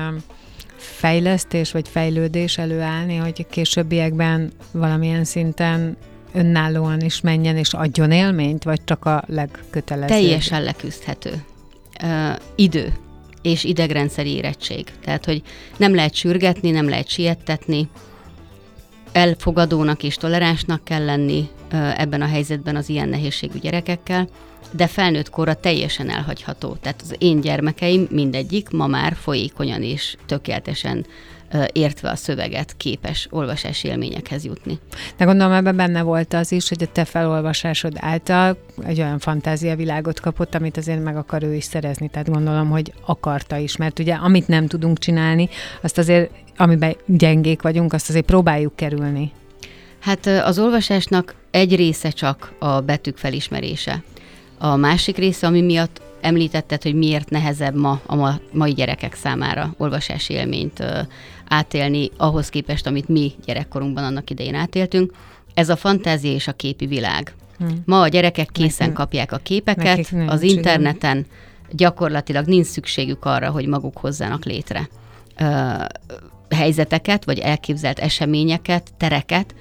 fejlesztés 0.86 1.72
vagy 1.72 1.88
fejlődés 1.88 2.58
előállni, 2.58 3.16
hogy 3.16 3.46
későbbiekben 3.46 4.52
valamilyen 4.72 5.24
szinten 5.24 5.96
önállóan 6.32 7.00
is 7.00 7.20
menjen 7.20 7.56
és 7.56 7.74
adjon 7.74 8.10
élményt, 8.10 8.64
vagy 8.64 8.84
csak 8.84 9.04
a 9.04 9.24
legkötelezőbb? 9.26 10.08
Teljesen 10.08 10.62
leküzdhető. 10.62 11.44
Uh, 12.02 12.36
idő 12.54 12.92
és 13.42 13.64
idegrendszeri 13.64 14.30
érettség. 14.30 14.84
Tehát, 15.04 15.24
hogy 15.24 15.42
nem 15.76 15.94
lehet 15.94 16.14
sürgetni, 16.14 16.70
nem 16.70 16.88
lehet 16.88 17.08
siettetni, 17.08 17.88
elfogadónak 19.12 20.02
és 20.02 20.14
toleránsnak 20.14 20.84
kell 20.84 21.04
lenni 21.04 21.48
uh, 21.72 22.00
ebben 22.00 22.22
a 22.22 22.26
helyzetben 22.26 22.76
az 22.76 22.88
ilyen 22.88 23.08
nehézségű 23.08 23.58
gyerekekkel, 23.58 24.28
de 24.76 24.86
felnőtt 24.86 25.30
korra 25.30 25.54
teljesen 25.54 26.10
elhagyható. 26.10 26.76
Tehát 26.80 27.00
az 27.02 27.14
én 27.18 27.40
gyermekeim 27.40 28.06
mindegyik 28.10 28.70
ma 28.70 28.86
már 28.86 29.14
folyékonyan 29.14 29.82
és 29.82 30.16
tökéletesen 30.26 31.06
értve 31.72 32.10
a 32.10 32.16
szöveget 32.16 32.76
képes 32.76 33.28
olvasási 33.30 33.88
élményekhez 33.88 34.44
jutni. 34.44 34.78
De 35.16 35.24
gondolom 35.24 35.52
ebben 35.52 35.76
benne 35.76 36.02
volt 36.02 36.34
az 36.34 36.52
is, 36.52 36.68
hogy 36.68 36.82
a 36.82 36.92
te 36.92 37.04
felolvasásod 37.04 37.92
által 37.96 38.58
egy 38.84 39.00
olyan 39.00 39.18
fantáziavilágot 39.18 40.20
kapott, 40.20 40.54
amit 40.54 40.76
azért 40.76 41.02
meg 41.02 41.16
akar 41.16 41.42
ő 41.42 41.54
is 41.54 41.64
szerezni. 41.64 42.08
Tehát 42.08 42.30
gondolom, 42.30 42.70
hogy 42.70 42.92
akarta 43.06 43.56
is, 43.56 43.76
mert 43.76 43.98
ugye 43.98 44.14
amit 44.14 44.48
nem 44.48 44.66
tudunk 44.66 44.98
csinálni, 44.98 45.48
azt 45.82 45.98
azért, 45.98 46.30
amiben 46.56 46.96
gyengék 47.06 47.62
vagyunk, 47.62 47.92
azt 47.92 48.08
azért 48.08 48.26
próbáljuk 48.26 48.76
kerülni. 48.76 49.32
Hát 50.00 50.26
az 50.26 50.58
olvasásnak 50.58 51.34
egy 51.50 51.76
része 51.76 52.10
csak 52.10 52.52
a 52.58 52.80
betűk 52.80 53.16
felismerése. 53.16 54.02
A 54.58 54.76
másik 54.76 55.16
része, 55.16 55.46
ami 55.46 55.60
miatt 55.60 56.00
említetted, 56.20 56.82
hogy 56.82 56.94
miért 56.94 57.30
nehezebb 57.30 57.74
ma 57.74 58.00
a 58.06 58.14
ma, 58.14 58.38
mai 58.52 58.72
gyerekek 58.72 59.14
számára 59.14 59.74
olvasási 59.76 60.32
élményt 60.32 60.80
ö, 60.80 61.00
átélni 61.48 62.10
ahhoz 62.16 62.48
képest, 62.48 62.86
amit 62.86 63.08
mi 63.08 63.32
gyerekkorunkban 63.44 64.04
annak 64.04 64.30
idején 64.30 64.54
átéltünk, 64.54 65.12
ez 65.54 65.68
a 65.68 65.76
fantázia 65.76 66.32
és 66.32 66.48
a 66.48 66.52
képi 66.52 66.86
világ. 66.86 67.34
Hmm. 67.58 67.82
Ma 67.84 68.00
a 68.00 68.08
gyerekek 68.08 68.48
készen 68.52 68.92
kapják 68.92 69.32
a 69.32 69.36
képeket 69.36 70.14
az 70.26 70.42
interneten, 70.42 71.26
gyakorlatilag 71.70 72.46
nincs 72.46 72.66
szükségük 72.66 73.24
arra, 73.24 73.50
hogy 73.50 73.66
maguk 73.66 73.98
hozzanak 73.98 74.44
létre 74.44 74.88
ö, 75.38 75.44
helyzeteket, 76.50 77.24
vagy 77.24 77.38
elképzelt 77.38 77.98
eseményeket, 77.98 78.90
tereket, 78.96 79.54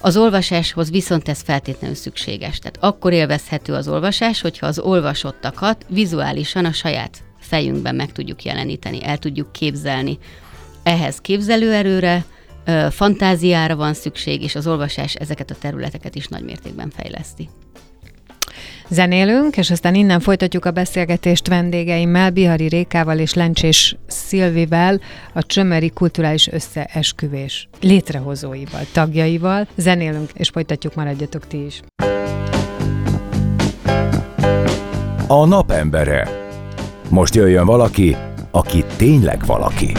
az 0.00 0.16
olvasáshoz 0.16 0.90
viszont 0.90 1.28
ez 1.28 1.40
feltétlenül 1.40 1.96
szükséges. 1.96 2.58
Tehát 2.58 2.78
akkor 2.80 3.12
élvezhető 3.12 3.72
az 3.72 3.88
olvasás, 3.88 4.40
hogyha 4.40 4.66
az 4.66 4.78
olvasottakat 4.78 5.86
vizuálisan 5.88 6.64
a 6.64 6.72
saját 6.72 7.24
fejünkben 7.38 7.94
meg 7.94 8.12
tudjuk 8.12 8.42
jeleníteni, 8.42 9.04
el 9.04 9.18
tudjuk 9.18 9.52
képzelni. 9.52 10.18
Ehhez 10.82 11.18
képzelőerőre, 11.18 12.24
fantáziára 12.90 13.76
van 13.76 13.94
szükség, 13.94 14.42
és 14.42 14.54
az 14.54 14.66
olvasás 14.66 15.14
ezeket 15.14 15.50
a 15.50 15.54
területeket 15.54 16.14
is 16.14 16.26
nagymértékben 16.26 16.90
fejleszti. 16.90 17.48
Zenélünk, 18.88 19.56
és 19.56 19.70
aztán 19.70 19.94
innen 19.94 20.20
folytatjuk 20.20 20.64
a 20.64 20.70
beszélgetést 20.70 21.48
vendégeimmel, 21.48 22.30
Bihari 22.30 22.68
Rékával 22.68 23.18
és 23.18 23.34
Lencsés 23.34 23.96
Szilvivel, 24.06 25.00
a 25.32 25.42
Csömeri 25.42 25.90
Kulturális 25.90 26.48
Összeesküvés 26.48 27.68
létrehozóival, 27.80 28.80
tagjaival. 28.92 29.66
Zenélünk, 29.76 30.30
és 30.34 30.48
folytatjuk, 30.48 30.94
maradjatok 30.94 31.46
ti 31.46 31.64
is. 31.64 31.82
A 35.26 35.46
napembere. 35.46 36.28
Most 37.08 37.34
jöjjön 37.34 37.66
valaki, 37.66 38.16
aki 38.50 38.84
tényleg 38.96 39.46
valaki. 39.46 39.92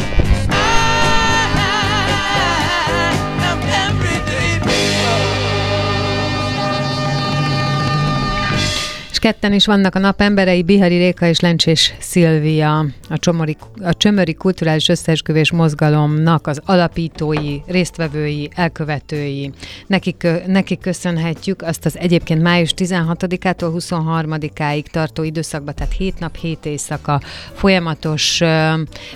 Ketten 9.28 9.54
is 9.54 9.66
vannak 9.66 9.96
a 9.96 10.00
napemberei, 10.00 10.64
Bihari 10.64 10.98
Réka 10.98 11.28
és 11.28 11.40
Lencsés 11.40 11.94
Szilvia, 12.00 12.86
a, 13.10 13.18
Csomori, 13.18 13.58
a 13.82 13.94
Csömöri 13.94 14.34
Kulturális 14.34 14.88
Összeesküvés 14.88 15.52
Mozgalomnak 15.52 16.48
az 16.48 16.62
alapítói, 16.66 17.58
résztvevői, 17.66 18.50
elkövetői. 18.56 19.52
Nekik, 19.88 20.28
nekik 20.46 20.80
köszönhetjük 20.80 21.62
azt 21.62 21.86
az 21.86 21.98
egyébként 21.98 22.42
május 22.42 22.74
16-ától 22.78 23.72
23-áig 23.78 24.86
tartó 24.86 25.24
időszakban, 25.24 25.76
tehát 25.76 25.94
7 25.94 26.20
nap, 26.20 26.36
7 26.36 26.66
éjszaka 26.66 27.22
folyamatos 27.54 28.42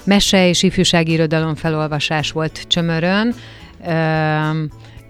mese 0.03 0.47
és 0.47 0.63
ifjúsági 0.63 1.11
irodalom 1.11 1.55
felolvasás 1.55 2.31
volt 2.31 2.67
Csömörön. 2.67 3.35
Uh, 3.79 3.91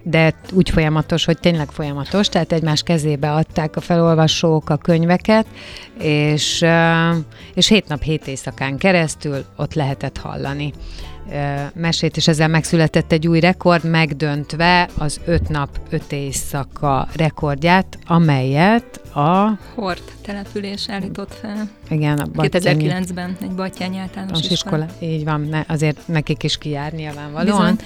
de 0.02 0.34
úgy 0.52 0.70
folyamatos, 0.70 1.24
hogy 1.24 1.38
tényleg 1.38 1.70
folyamatos, 1.70 2.28
tehát 2.28 2.52
egymás 2.52 2.82
kezébe 2.82 3.32
adták 3.32 3.76
a 3.76 3.80
felolvasók 3.80 4.70
a 4.70 4.76
könyveket, 4.76 5.46
és, 5.98 6.64
és 7.54 7.68
hét 7.68 7.88
nap, 7.88 8.02
hét 8.02 8.26
éjszakán 8.26 8.76
keresztül 8.76 9.44
ott 9.56 9.74
lehetett 9.74 10.18
hallani 10.18 10.72
mesét, 11.74 12.16
és 12.16 12.28
ezzel 12.28 12.48
megszületett 12.48 13.12
egy 13.12 13.28
új 13.28 13.40
rekord, 13.40 13.84
megdöntve 13.84 14.88
az 14.98 15.20
öt 15.24 15.48
nap, 15.48 15.68
öt 15.90 16.12
éjszaka 16.12 17.08
rekordját, 17.16 17.98
amelyet 18.06 19.00
a... 19.14 19.58
Hort 19.74 20.12
település 20.22 20.88
állított 20.88 21.34
fel. 21.40 21.68
Igen, 21.90 22.18
a 22.18 22.24
2009-ben 22.24 23.36
egy 23.42 23.50
Batyányi 23.50 23.98
általános 23.98 24.50
iskola. 24.50 24.52
iskola. 24.52 25.12
Így 25.12 25.24
van, 25.24 25.40
ne, 25.40 25.64
azért 25.68 25.98
nekik 26.06 26.42
is 26.42 26.58
kijár 26.58 26.92
nyilvánvalóan. 26.92 27.78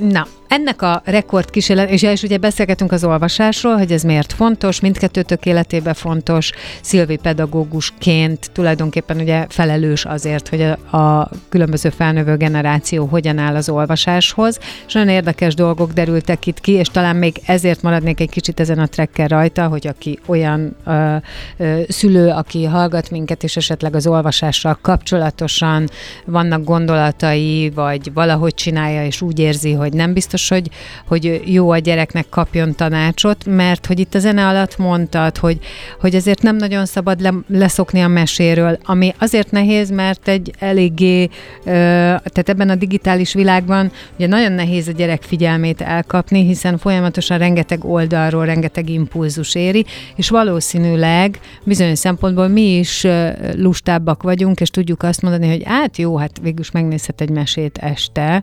Na, 0.00 0.26
ennek 0.48 0.82
a 0.82 1.02
rekord 1.04 1.50
kísérlet, 1.50 1.90
és, 1.90 2.02
és 2.02 2.22
ugye 2.22 2.38
beszélgetünk 2.38 2.92
az 2.92 3.04
olvasásról, 3.04 3.76
hogy 3.76 3.92
ez 3.92 4.02
miért 4.02 4.32
fontos, 4.32 4.80
mindkettőtök 4.80 5.46
életében 5.46 5.94
fontos, 5.94 6.50
Szilvi 6.82 7.16
pedagógusként 7.16 8.50
tulajdonképpen 8.52 9.20
ugye 9.20 9.46
felelős 9.48 10.04
azért, 10.04 10.48
hogy 10.48 10.62
a, 10.62 10.96
a 10.96 11.30
különböző 11.48 11.90
felnövő 12.12 12.36
generáció 12.36 13.04
hogyan 13.06 13.38
áll 13.38 13.54
az 13.54 13.68
olvasáshoz, 13.68 14.58
és 14.86 14.92
nagyon 14.92 15.08
érdekes 15.08 15.54
dolgok 15.54 15.92
derültek 15.92 16.46
itt 16.46 16.60
ki, 16.60 16.72
és 16.72 16.88
talán 16.88 17.16
még 17.16 17.40
ezért 17.46 17.82
maradnék 17.82 18.20
egy 18.20 18.30
kicsit 18.30 18.60
ezen 18.60 18.78
a 18.78 18.86
trekker 18.86 19.30
rajta, 19.30 19.66
hogy 19.66 19.86
aki 19.86 20.18
olyan 20.26 20.76
ö, 20.86 21.16
ö, 21.56 21.80
szülő, 21.88 22.28
aki 22.28 22.64
hallgat 22.64 23.10
minket, 23.10 23.42
és 23.42 23.56
esetleg 23.56 23.94
az 23.94 24.06
olvasással 24.06 24.78
kapcsolatosan 24.82 25.88
vannak 26.24 26.64
gondolatai, 26.64 27.70
vagy 27.74 28.12
valahogy 28.14 28.54
csinálja, 28.54 29.04
és 29.04 29.20
úgy 29.20 29.38
érzi, 29.38 29.72
hogy 29.72 29.92
nem 29.92 30.12
biztos, 30.12 30.48
hogy, 30.48 30.70
hogy 31.06 31.42
jó 31.44 31.70
a 31.70 31.78
gyereknek 31.78 32.26
kapjon 32.28 32.74
tanácsot, 32.74 33.44
mert 33.46 33.86
hogy 33.86 33.98
itt 33.98 34.14
a 34.14 34.18
zene 34.18 34.46
alatt 34.46 34.76
mondtad, 34.78 35.36
hogy, 35.36 35.58
hogy 36.00 36.14
ezért 36.14 36.42
nem 36.42 36.56
nagyon 36.56 36.86
szabad 36.86 37.20
le, 37.20 37.32
leszokni 37.48 38.00
a 38.00 38.08
meséről, 38.08 38.78
ami 38.84 39.14
azért 39.18 39.50
nehéz, 39.50 39.90
mert 39.90 40.28
egy 40.28 40.52
eléggé, 40.58 41.28
ö, 41.64 41.91
tehát 41.92 42.48
ebben 42.48 42.70
a 42.70 42.74
digitális 42.74 43.34
világban 43.34 43.92
ugye 44.16 44.26
nagyon 44.26 44.52
nehéz 44.52 44.88
a 44.88 44.92
gyerek 44.92 45.22
figyelmét 45.22 45.80
elkapni, 45.80 46.44
hiszen 46.44 46.78
folyamatosan 46.78 47.38
rengeteg 47.38 47.84
oldalról 47.84 48.44
rengeteg 48.44 48.88
impulzus 48.88 49.54
éri, 49.54 49.84
és 50.16 50.28
valószínűleg 50.28 51.40
bizonyos 51.64 51.98
szempontból 51.98 52.48
mi 52.48 52.78
is 52.78 53.06
lustábbak 53.54 54.22
vagyunk, 54.22 54.60
és 54.60 54.70
tudjuk 54.70 55.02
azt 55.02 55.22
mondani, 55.22 55.48
hogy 55.48 55.62
hát 55.64 55.96
jó, 55.96 56.16
hát 56.16 56.38
végülis 56.42 56.70
megnézhet 56.70 57.20
egy 57.20 57.30
mesét 57.30 57.78
este, 57.78 58.42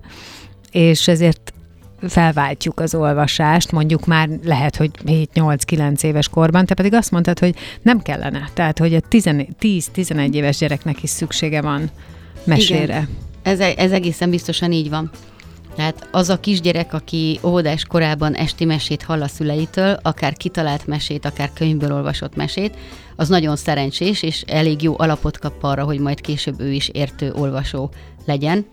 és 0.71 1.07
ezért 1.07 1.53
felváltjuk 2.07 2.79
az 2.79 2.95
olvasást, 2.95 3.71
mondjuk 3.71 4.05
már 4.05 4.29
lehet, 4.43 4.75
hogy 4.75 4.91
7-8-9 5.05 6.03
éves 6.03 6.27
korban, 6.29 6.65
te 6.65 6.73
pedig 6.73 6.93
azt 6.93 7.11
mondtad, 7.11 7.39
hogy 7.39 7.55
nem 7.81 8.01
kellene. 8.01 8.49
Tehát, 8.53 8.77
hogy 8.79 8.93
a 8.93 8.99
10-11 8.99 10.33
éves 10.33 10.57
gyereknek 10.57 11.03
is 11.03 11.09
szüksége 11.09 11.61
van 11.61 11.89
mesére. 12.43 12.83
Igen. 12.83 13.09
Ez, 13.41 13.59
ez 13.59 13.91
egészen 13.91 14.29
biztosan 14.29 14.71
így 14.71 14.89
van. 14.89 15.11
Tehát 15.75 16.07
az 16.11 16.29
a 16.29 16.39
kisgyerek, 16.39 16.93
aki 16.93 17.39
óvodás 17.43 17.85
korában 17.85 18.35
esti 18.35 18.65
mesét 18.65 19.03
hall 19.03 19.21
a 19.21 19.27
szüleitől, 19.27 19.99
akár 20.01 20.33
kitalált 20.33 20.87
mesét, 20.87 21.25
akár 21.25 21.53
könyvből 21.53 21.93
olvasott 21.93 22.35
mesét, 22.35 22.77
az 23.15 23.27
nagyon 23.27 23.55
szerencsés, 23.55 24.23
és 24.23 24.41
elég 24.41 24.81
jó 24.81 24.95
alapot 24.97 25.37
kap 25.37 25.63
arra, 25.63 25.83
hogy 25.83 25.99
majd 25.99 26.21
később 26.21 26.59
ő 26.59 26.71
is 26.71 26.87
értő 26.87 27.33
olvasó 27.33 27.91
legyen. 28.25 28.65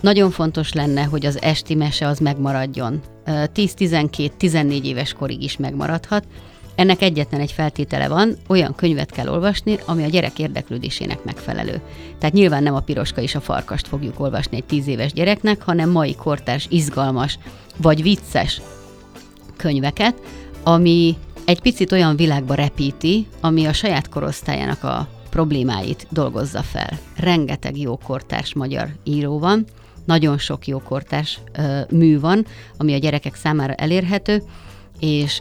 Nagyon 0.00 0.30
fontos 0.30 0.72
lenne, 0.72 1.02
hogy 1.02 1.26
az 1.26 1.42
esti 1.42 1.74
mese 1.74 2.06
az 2.06 2.18
megmaradjon. 2.18 3.00
10-12-14 3.26 4.82
éves 4.82 5.12
korig 5.12 5.42
is 5.42 5.56
megmaradhat. 5.56 6.26
Ennek 6.76 7.02
egyetlen 7.02 7.40
egy 7.40 7.52
feltétele 7.52 8.08
van, 8.08 8.36
olyan 8.48 8.74
könyvet 8.74 9.10
kell 9.10 9.28
olvasni, 9.28 9.78
ami 9.84 10.04
a 10.04 10.08
gyerek 10.08 10.38
érdeklődésének 10.38 11.24
megfelelő. 11.24 11.80
Tehát 12.18 12.34
nyilván 12.34 12.62
nem 12.62 12.74
a 12.74 12.80
piroska 12.80 13.20
és 13.20 13.34
a 13.34 13.40
farkast 13.40 13.88
fogjuk 13.88 14.20
olvasni 14.20 14.56
egy 14.56 14.64
10 14.64 14.86
éves 14.86 15.12
gyereknek, 15.12 15.62
hanem 15.62 15.90
mai 15.90 16.14
kortárs, 16.14 16.66
izgalmas 16.70 17.38
vagy 17.76 18.02
vicces 18.02 18.60
könyveket, 19.56 20.20
ami 20.62 21.16
egy 21.44 21.60
picit 21.60 21.92
olyan 21.92 22.16
világba 22.16 22.54
repíti, 22.54 23.26
ami 23.40 23.64
a 23.64 23.72
saját 23.72 24.08
korosztályának 24.08 24.84
a 24.84 25.08
problémáit 25.30 26.06
dolgozza 26.10 26.62
fel. 26.62 26.98
Rengeteg 27.16 27.78
jó 27.78 27.96
kortárs 27.96 28.54
magyar 28.54 28.88
író 29.04 29.38
van, 29.38 29.64
nagyon 30.04 30.38
sok 30.38 30.66
jó 30.66 30.78
kortárs 30.78 31.40
ö, 31.52 31.80
mű 31.90 32.20
van, 32.20 32.46
ami 32.76 32.94
a 32.94 32.98
gyerekek 32.98 33.34
számára 33.34 33.72
elérhető, 33.72 34.42
és 35.00 35.40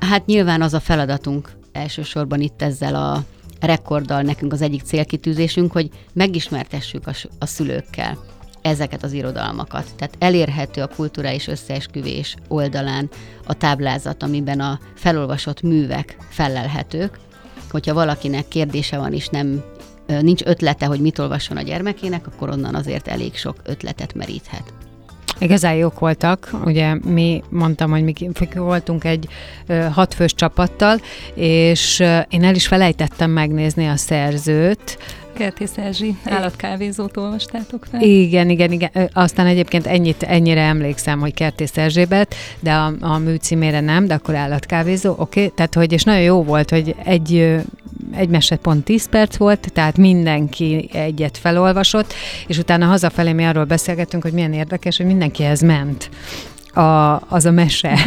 hát 0.00 0.26
nyilván 0.26 0.62
az 0.62 0.74
a 0.74 0.80
feladatunk 0.80 1.50
elsősorban 1.72 2.40
itt 2.40 2.62
ezzel 2.62 2.94
a 2.94 3.24
rekorddal 3.60 4.22
nekünk 4.22 4.52
az 4.52 4.62
egyik 4.62 4.82
célkitűzésünk, 4.82 5.72
hogy 5.72 5.90
megismertessük 6.12 7.06
a, 7.06 7.12
a 7.38 7.46
szülőkkel 7.46 8.18
ezeket 8.62 9.02
az 9.02 9.12
irodalmakat. 9.12 9.94
Tehát 9.96 10.14
elérhető 10.18 10.82
a 10.82 10.88
kulturális 10.96 11.46
összeesküvés 11.46 12.36
oldalán 12.48 13.10
a 13.46 13.54
táblázat, 13.54 14.22
amiben 14.22 14.60
a 14.60 14.80
felolvasott 14.94 15.62
művek 15.62 16.16
felelhetők. 16.28 17.18
Hogyha 17.70 17.94
valakinek 17.94 18.48
kérdése 18.48 18.98
van, 18.98 19.12
és 19.12 19.28
nem 19.28 19.64
nincs 20.06 20.42
ötlete, 20.44 20.86
hogy 20.86 21.00
mit 21.00 21.18
olvasson 21.18 21.56
a 21.56 21.62
gyermekének, 21.62 22.26
akkor 22.26 22.48
onnan 22.48 22.74
azért 22.74 23.08
elég 23.08 23.36
sok 23.36 23.56
ötletet 23.64 24.14
meríthet. 24.14 24.77
Igazán 25.40 25.74
jók 25.74 25.98
voltak, 25.98 26.50
ugye 26.64 26.94
mi 27.04 27.42
mondtam, 27.50 27.90
hogy 27.90 28.02
mi 28.02 28.12
voltunk 28.54 29.04
egy 29.04 29.28
hatfős 29.92 30.34
csapattal, 30.34 31.00
és 31.34 32.00
én 32.28 32.44
el 32.44 32.54
is 32.54 32.66
felejtettem 32.66 33.30
megnézni 33.30 33.86
a 33.86 33.96
szerzőt, 33.96 34.98
Kertész 35.38 35.76
Erzsi 35.76 36.16
állatkávézót 36.24 37.16
olvastátok 37.16 37.86
fel? 37.90 38.00
Igen, 38.00 38.50
igen, 38.50 38.72
igen. 38.72 38.90
Aztán 39.12 39.46
egyébként 39.46 39.86
ennyit, 39.86 40.22
ennyire 40.22 40.60
emlékszem, 40.60 41.20
hogy 41.20 41.34
Kertész 41.34 41.76
Erzsébet, 41.76 42.34
de 42.60 42.72
a, 42.72 42.92
a 43.00 43.18
mű 43.18 43.34
címére 43.34 43.80
nem, 43.80 44.06
de 44.06 44.14
akkor 44.14 44.34
állatkávézó, 44.34 45.10
oké. 45.10 45.20
Okay. 45.20 45.52
Tehát, 45.54 45.74
hogy 45.74 45.92
és 45.92 46.02
nagyon 46.02 46.22
jó 46.22 46.42
volt, 46.42 46.70
hogy 46.70 46.94
egy 47.04 47.58
egy 48.16 48.28
mese 48.28 48.56
pont 48.56 48.84
10 48.84 49.08
perc 49.08 49.36
volt, 49.36 49.72
tehát 49.72 49.96
mindenki 49.96 50.88
egyet 50.92 51.38
felolvasott, 51.38 52.12
és 52.46 52.58
utána 52.58 52.86
hazafelé 52.86 53.32
mi 53.32 53.44
arról 53.44 53.64
beszélgettünk, 53.64 54.22
hogy 54.22 54.32
milyen 54.32 54.52
érdekes, 54.52 54.96
hogy 54.96 55.06
mindenkihez 55.06 55.60
ment 55.60 56.10
a, 56.78 57.20
az 57.28 57.44
a 57.44 57.50
mese 57.50 57.98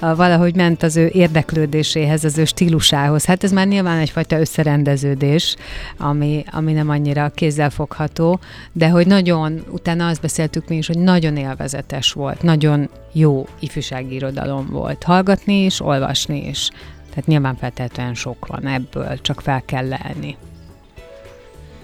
a, 0.00 0.14
valahogy 0.14 0.54
ment 0.54 0.82
az 0.82 0.96
ő 0.96 1.10
érdeklődéséhez, 1.12 2.24
az 2.24 2.38
ő 2.38 2.44
stílusához. 2.44 3.24
Hát 3.24 3.44
ez 3.44 3.52
már 3.52 3.66
nyilván 3.66 3.98
egyfajta 3.98 4.40
összerendeződés, 4.40 5.56
ami, 5.98 6.44
ami 6.50 6.72
nem 6.72 6.88
annyira 6.88 7.28
kézzelfogható, 7.34 8.38
de 8.72 8.88
hogy 8.88 9.06
nagyon, 9.06 9.62
utána 9.70 10.06
azt 10.06 10.20
beszéltük 10.20 10.68
mi 10.68 10.76
is, 10.76 10.86
hogy 10.86 10.98
nagyon 10.98 11.36
élvezetes 11.36 12.12
volt, 12.12 12.42
nagyon 12.42 12.88
jó 13.12 13.46
ifjúsági 13.58 14.14
irodalom 14.14 14.66
volt. 14.70 15.02
Hallgatni 15.02 15.64
is, 15.64 15.80
olvasni 15.80 16.48
is. 16.48 16.70
Tehát 17.08 17.26
nyilván 17.26 17.56
feltétlenül 17.56 18.14
sok 18.14 18.46
van 18.46 18.66
ebből, 18.66 19.20
csak 19.20 19.40
fel 19.40 19.62
kell 19.66 19.88
lelni. 19.88 20.36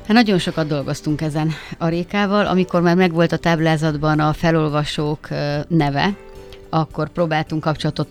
Hát 0.07 0.17
nagyon 0.17 0.39
sokat 0.39 0.67
dolgoztunk 0.67 1.21
ezen 1.21 1.53
a 1.79 1.89
Rékával, 1.89 2.47
amikor 2.47 2.83
már 2.83 2.97
megvolt 2.97 3.33
a 3.33 3.37
táblázatban 3.37 4.21
a 4.21 4.33
felolvasók 4.33 5.29
neve, 5.69 6.15
akkor 6.71 7.09
próbáltunk 7.09 7.63
kapcsolatot 7.63 8.09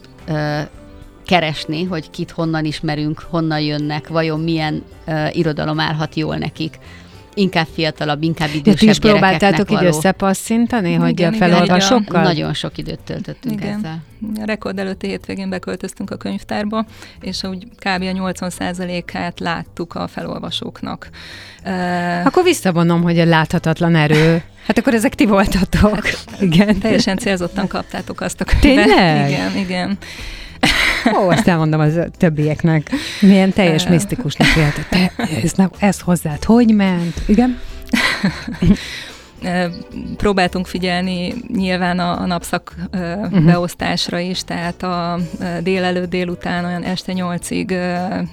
keresni, 1.25 1.83
hogy 1.83 2.09
kit 2.09 2.31
honnan 2.31 2.65
ismerünk, 2.65 3.19
honnan 3.29 3.59
jönnek, 3.59 4.07
vajon 4.07 4.39
milyen 4.39 4.83
uh, 5.07 5.37
irodalom 5.37 5.79
állhat 5.79 6.15
jól 6.15 6.35
nekik 6.35 6.79
inkább 7.37 7.67
fiatalabb, 7.73 8.23
inkább 8.23 8.49
idősebb 8.53 8.81
ja, 8.81 8.89
is 8.89 8.99
próbáltátok 8.99 9.71
így 9.71 9.83
összepasszintani, 9.83 10.89
igen, 10.89 11.01
hogy 11.01 11.21
a 11.21 11.31
felolvasókkal? 11.31 12.21
Nagyon 12.21 12.53
sok 12.53 12.77
időt 12.77 12.99
töltöttünk 12.99 13.61
igen. 13.61 13.77
ezzel. 13.77 14.03
A 14.41 14.45
rekord 14.45 14.79
előtti 14.79 15.07
hétvégén 15.07 15.49
beköltöztünk 15.49 16.11
a 16.11 16.15
könyvtárba, 16.15 16.85
és 17.21 17.43
úgy 17.43 17.65
kb. 17.65 18.01
a 18.01 18.33
80%-át 18.33 19.39
láttuk 19.39 19.95
a 19.95 20.07
felolvasóknak. 20.07 21.09
Akkor 22.23 22.43
visszavonom, 22.43 23.01
hogy 23.01 23.19
a 23.19 23.25
láthatatlan 23.25 23.95
erő. 23.95 24.43
Hát 24.67 24.77
akkor 24.77 24.93
ezek 24.93 25.15
ti 25.15 25.25
voltatok. 25.25 26.05
Hát, 26.05 26.41
igen. 26.41 26.79
Teljesen 26.79 27.17
célzottan 27.17 27.67
kaptátok 27.67 28.21
azt 28.21 28.41
a 28.41 28.43
könyvet. 28.43 28.85
Tényleg? 28.85 29.29
Igen, 29.29 29.57
igen. 29.57 29.97
Ó, 31.17 31.29
azt 31.29 31.47
elmondom 31.47 31.79
az 31.79 31.99
többieknek. 32.17 32.89
Milyen 33.21 33.53
teljes 33.53 33.87
misztikusnak 33.87 34.55
lehetett. 34.55 34.89
Te, 34.89 35.11
ez, 35.43 35.53
ez 35.79 35.99
hozzád 35.99 36.43
hogy 36.43 36.75
ment? 36.75 37.21
Igen? 37.25 37.59
Próbáltunk 40.17 40.67
figyelni 40.67 41.33
nyilván 41.47 41.99
a, 41.99 42.21
a 42.21 42.25
napszak 42.25 42.75
uh-huh. 42.93 43.45
beosztásra 43.45 44.19
is, 44.19 44.43
tehát 44.43 44.83
a 44.83 45.19
délelőtt, 45.61 46.09
délután 46.09 46.65
olyan 46.65 46.83
este 46.83 47.13
nyolcig 47.13 47.77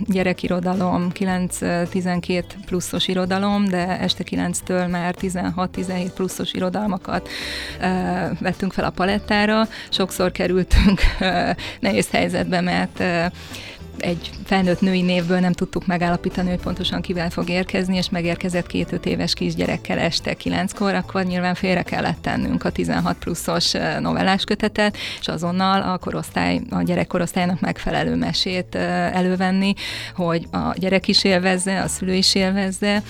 gyerekirodalom, 0.06 1.10
9-12 1.14 2.44
pluszos 2.66 3.08
irodalom, 3.08 3.64
de 3.64 3.98
este 3.98 4.24
9-től 4.30 4.90
már 4.90 5.14
16-17 5.20 6.10
pluszos 6.14 6.52
irodalmakat 6.52 7.28
vettünk 8.38 8.72
fel 8.72 8.84
a 8.84 8.90
palettára. 8.90 9.68
Sokszor 9.88 10.32
kerültünk 10.32 11.00
nehéz 11.80 12.10
helyzetbe, 12.10 12.60
mert 12.60 13.02
egy 14.04 14.30
felnőtt 14.44 14.80
női 14.80 15.02
névből 15.02 15.38
nem 15.38 15.52
tudtuk 15.52 15.86
megállapítani, 15.86 16.48
hogy 16.48 16.60
pontosan 16.60 17.00
kivel 17.00 17.30
fog 17.30 17.48
érkezni, 17.48 17.96
és 17.96 18.10
megérkezett 18.10 18.66
két-öt 18.66 19.06
éves 19.06 19.34
kisgyerekkel 19.34 19.98
este 19.98 20.34
kilenckor, 20.34 20.94
akkor 20.94 21.24
nyilván 21.24 21.54
félre 21.54 21.82
kellett 21.82 22.18
tennünk 22.20 22.64
a 22.64 22.70
16 22.70 23.16
pluszos 23.16 23.72
novellás 24.00 24.44
kötetet, 24.44 24.96
és 25.20 25.28
azonnal 25.28 25.82
a 25.82 25.98
korosztály, 25.98 26.60
a 26.70 26.82
gyerekkorosztálynak 26.82 27.60
megfelelő 27.60 28.14
mesét 28.14 28.74
elővenni, 28.74 29.74
hogy 30.14 30.46
a 30.50 30.74
gyerek 30.74 31.08
is 31.08 31.24
élvezze, 31.24 31.80
a 31.80 31.88
szülő 31.88 32.14
is 32.14 32.34
élvezze. 32.34 33.02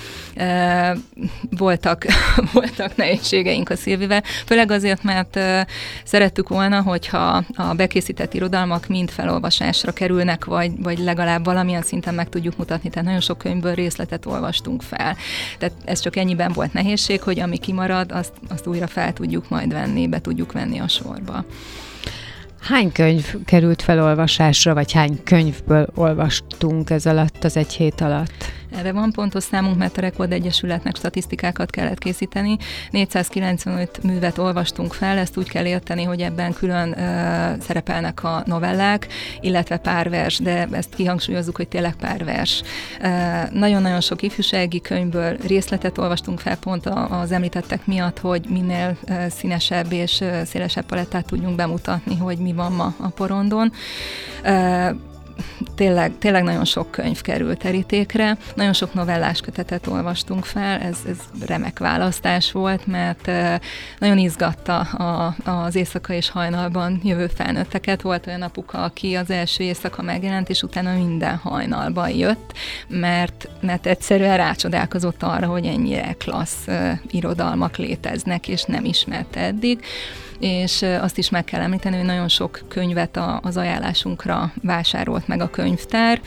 Voltak, 1.50 2.04
voltak 2.52 2.96
nehézségeink 2.96 3.70
a 3.70 3.76
Szilvivel, 3.76 4.22
főleg 4.46 4.70
azért, 4.70 5.02
mert 5.02 5.40
szerettük 6.04 6.48
volna, 6.48 6.82
hogyha 6.82 7.44
a 7.54 7.74
bekészített 7.74 8.34
irodalmak 8.34 8.86
mind 8.86 9.10
felolvasásra 9.10 9.92
kerülnek, 9.92 10.44
vagy 10.44 10.72
vagy 10.84 10.98
legalább 10.98 11.44
valamilyen 11.44 11.82
szinten 11.82 12.14
meg 12.14 12.28
tudjuk 12.28 12.56
mutatni. 12.56 12.90
Tehát 12.90 13.04
nagyon 13.04 13.20
sok 13.20 13.38
könyvből 13.38 13.74
részletet 13.74 14.26
olvastunk 14.26 14.82
fel. 14.82 15.16
Tehát 15.58 15.74
ez 15.84 16.00
csak 16.00 16.16
ennyiben 16.16 16.52
volt 16.52 16.72
nehézség, 16.72 17.22
hogy 17.22 17.40
ami 17.40 17.58
kimarad, 17.58 18.12
azt, 18.12 18.32
azt 18.48 18.66
újra 18.66 18.86
fel 18.86 19.12
tudjuk 19.12 19.48
majd 19.48 19.72
venni, 19.72 20.08
be 20.08 20.20
tudjuk 20.20 20.52
venni 20.52 20.78
a 20.78 20.88
sorba. 20.88 21.44
Hány 22.60 22.92
könyv 22.92 23.34
került 23.44 23.82
felolvasásra, 23.82 24.74
vagy 24.74 24.92
hány 24.92 25.22
könyvből 25.24 25.86
olvastunk 25.94 26.90
ez 26.90 27.06
alatt, 27.06 27.44
az 27.44 27.56
egy 27.56 27.72
hét 27.72 28.00
alatt? 28.00 28.52
Erre 28.78 28.92
van 28.92 29.12
pontos 29.12 29.42
számunk, 29.42 29.76
mert 29.76 29.98
a 29.98 30.00
Rekord 30.00 30.32
Egyesületnek 30.32 30.96
statisztikákat 30.96 31.70
kellett 31.70 31.98
készíteni. 31.98 32.56
495 32.90 34.02
művet 34.02 34.38
olvastunk 34.38 34.92
fel, 34.92 35.18
ezt 35.18 35.36
úgy 35.36 35.48
kell 35.48 35.64
érteni, 35.64 36.02
hogy 36.02 36.20
ebben 36.20 36.52
külön 36.52 36.88
uh, 36.88 36.96
szerepelnek 37.60 38.24
a 38.24 38.42
novellák, 38.46 39.06
illetve 39.40 39.76
pár 39.76 40.10
vers, 40.10 40.38
de 40.38 40.68
ezt 40.70 40.94
kihangsúlyozzuk, 40.94 41.56
hogy 41.56 41.68
tényleg 41.68 41.94
pár 41.94 42.24
vers. 42.24 42.62
Nagyon-nagyon 43.52 44.00
sok 44.00 44.22
ifjúsági 44.22 44.80
könyvből 44.80 45.36
részletet 45.46 45.98
olvastunk 45.98 46.40
fel 46.40 46.56
pont 46.56 46.86
az 47.08 47.32
említettek 47.32 47.86
miatt, 47.86 48.18
hogy 48.18 48.46
minél 48.48 48.96
színesebb 49.28 49.92
és 49.92 50.24
szélesebb 50.44 50.84
palettát 50.84 51.26
tudjunk 51.26 51.56
bemutatni, 51.56 52.16
hogy 52.16 52.38
mi 52.38 52.52
van 52.52 52.72
ma 52.72 52.94
a 53.00 53.08
porondon. 53.08 53.72
Tényleg, 55.74 56.12
tényleg 56.18 56.42
nagyon 56.42 56.64
sok 56.64 56.90
könyv 56.90 57.20
került 57.20 57.58
terítékre, 57.58 58.36
nagyon 58.54 58.72
sok 58.72 58.94
novellás 58.94 59.40
kötetet 59.40 59.86
olvastunk 59.86 60.44
fel, 60.44 60.80
ez, 60.80 60.98
ez 61.08 61.46
remek 61.46 61.78
választás 61.78 62.52
volt, 62.52 62.86
mert 62.86 63.30
nagyon 63.98 64.18
izgatta 64.18 64.78
a, 64.80 65.34
az 65.44 65.74
éjszaka 65.74 66.12
és 66.12 66.30
hajnalban 66.30 67.00
jövő 67.04 67.26
felnőtteket. 67.26 68.02
Volt 68.02 68.26
olyan 68.26 68.42
apuka, 68.42 68.82
aki 68.82 69.14
az 69.14 69.30
első 69.30 69.64
éjszaka 69.64 70.02
megjelent, 70.02 70.48
és 70.48 70.62
utána 70.62 70.94
minden 70.94 71.36
hajnalban 71.36 72.10
jött, 72.10 72.52
mert, 72.88 73.48
mert 73.60 73.86
egyszerűen 73.86 74.36
rácsodálkozott 74.36 75.22
arra, 75.22 75.46
hogy 75.46 75.66
ennyire 75.66 76.12
klassz 76.18 76.66
irodalmak 77.10 77.76
léteznek, 77.76 78.48
és 78.48 78.62
nem 78.62 78.84
ismerte 78.84 79.40
eddig 79.40 79.84
és 80.44 80.82
azt 80.82 81.18
is 81.18 81.30
meg 81.30 81.44
kell 81.44 81.60
említeni, 81.60 81.96
hogy 81.96 82.04
nagyon 82.04 82.28
sok 82.28 82.60
könyvet 82.68 83.20
az 83.40 83.56
ajánlásunkra 83.56 84.52
vásárolt 84.62 85.28
meg 85.28 85.40
a 85.40 85.50
könyvtár, 85.50 86.20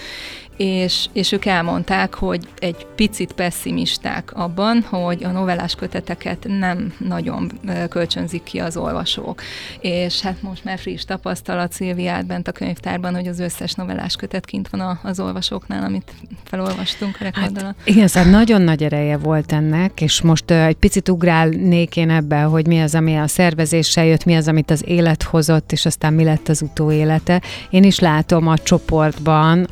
és, 0.57 1.05
és 1.13 1.31
ők 1.31 1.45
elmondták, 1.45 2.13
hogy 2.13 2.47
egy 2.59 2.85
picit 2.95 3.33
pessimisták 3.33 4.31
abban, 4.33 4.81
hogy 4.81 5.23
a 5.23 5.31
novellás 5.31 5.75
köteteket 5.75 6.45
nem 6.47 6.93
nagyon 6.97 7.51
kölcsönzik 7.89 8.43
ki 8.43 8.59
az 8.59 8.77
olvasók. 8.77 9.41
És 9.79 10.21
hát 10.21 10.41
most 10.41 10.63
már 10.63 10.79
friss 10.79 11.03
tapasztalat 11.03 11.71
Szilviát 11.71 12.25
bent 12.25 12.47
a 12.47 12.51
könyvtárban, 12.51 13.15
hogy 13.15 13.27
az 13.27 13.39
összes 13.39 13.73
novellás 13.73 14.15
kötet 14.15 14.45
kint 14.45 14.67
van 14.69 14.99
az 15.03 15.19
olvasóknál, 15.19 15.83
amit 15.83 16.13
felolvastunk 16.43 17.17
a 17.19 17.23
rekordon. 17.23 17.63
Hát, 17.63 17.75
igen, 17.83 18.07
szóval 18.07 18.29
nagyon 18.29 18.61
nagy 18.61 18.83
ereje 18.83 19.17
volt 19.17 19.51
ennek, 19.51 20.01
és 20.01 20.21
most 20.21 20.51
egy 20.51 20.75
picit 20.75 21.09
ugrálnék 21.09 21.95
én 21.95 22.09
ebbe, 22.09 22.41
hogy 22.41 22.67
mi 22.67 22.79
az, 22.79 22.95
ami 22.95 23.17
a 23.17 23.27
szervezéssel 23.27 24.05
jött, 24.05 24.25
mi 24.25 24.35
az, 24.35 24.47
amit 24.47 24.71
az 24.71 24.83
élet 24.87 25.23
hozott, 25.23 25.71
és 25.71 25.85
aztán 25.85 26.13
mi 26.13 26.23
lett 26.23 26.47
az 26.47 26.61
utóélete. 26.61 27.41
Én 27.69 27.83
is 27.83 27.99
látom 27.99 28.47
a 28.47 28.57
csoportban, 28.57 29.67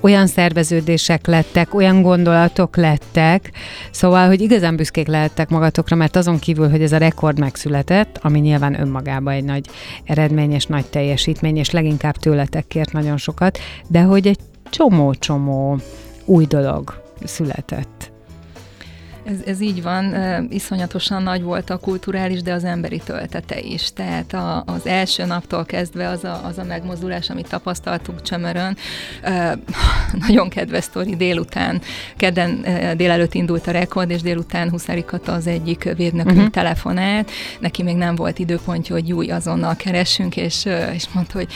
olyan 0.00 0.26
szerveződések 0.26 1.26
lettek, 1.26 1.74
olyan 1.74 2.02
gondolatok 2.02 2.76
lettek, 2.76 3.50
szóval, 3.90 4.26
hogy 4.26 4.40
igazán 4.40 4.76
büszkék 4.76 5.06
lehettek 5.06 5.48
magatokra, 5.48 5.96
mert 5.96 6.16
azon 6.16 6.38
kívül, 6.38 6.70
hogy 6.70 6.82
ez 6.82 6.92
a 6.92 6.98
rekord 6.98 7.38
megszületett, 7.38 8.18
ami 8.22 8.38
nyilván 8.38 8.80
önmagában 8.80 9.32
egy 9.32 9.44
nagy 9.44 9.66
eredmény 10.04 10.52
és 10.52 10.66
nagy 10.66 10.86
teljesítmény, 10.86 11.56
és 11.56 11.70
leginkább 11.70 12.16
tőletek 12.16 12.66
kért 12.66 12.92
nagyon 12.92 13.16
sokat, 13.16 13.58
de 13.88 14.02
hogy 14.02 14.26
egy 14.26 14.38
csomó-csomó 14.70 15.78
új 16.24 16.46
dolog 16.46 17.02
született. 17.24 18.12
Ez, 19.30 19.36
ez 19.46 19.60
így 19.60 19.82
van, 19.82 20.14
iszonyatosan 20.50 21.22
nagy 21.22 21.42
volt 21.42 21.70
a 21.70 21.76
kulturális, 21.76 22.42
de 22.42 22.52
az 22.52 22.64
emberi 22.64 23.00
töltete 23.04 23.60
is. 23.60 23.92
Tehát 23.92 24.32
a, 24.32 24.62
az 24.66 24.86
első 24.86 25.24
naptól 25.24 25.64
kezdve 25.64 26.08
az 26.08 26.24
a, 26.24 26.40
az 26.44 26.58
a 26.58 26.64
megmozdulás, 26.64 27.30
amit 27.30 27.48
tapasztaltunk 27.48 28.22
Csömörön, 28.22 28.76
nagyon 30.26 30.48
kedves 30.48 30.84
sztori 30.84 31.16
délután, 31.16 31.80
kedden 32.16 32.66
délelőtt 32.96 33.34
indult 33.34 33.66
a 33.66 33.70
rekord, 33.70 34.10
és 34.10 34.20
délután 34.20 34.70
Huszárikata 34.70 35.32
az 35.32 35.46
egyik 35.46 35.82
védnökünk 35.96 36.36
uh-huh. 36.36 36.50
telefonált, 36.50 37.30
neki 37.60 37.82
még 37.82 37.96
nem 37.96 38.14
volt 38.14 38.38
időpontja, 38.38 38.94
hogy 38.94 39.12
új 39.12 39.30
azonnal 39.30 39.76
keressünk, 39.76 40.36
és, 40.36 40.66
és 40.94 41.04
mondta, 41.14 41.38
hogy 41.38 41.48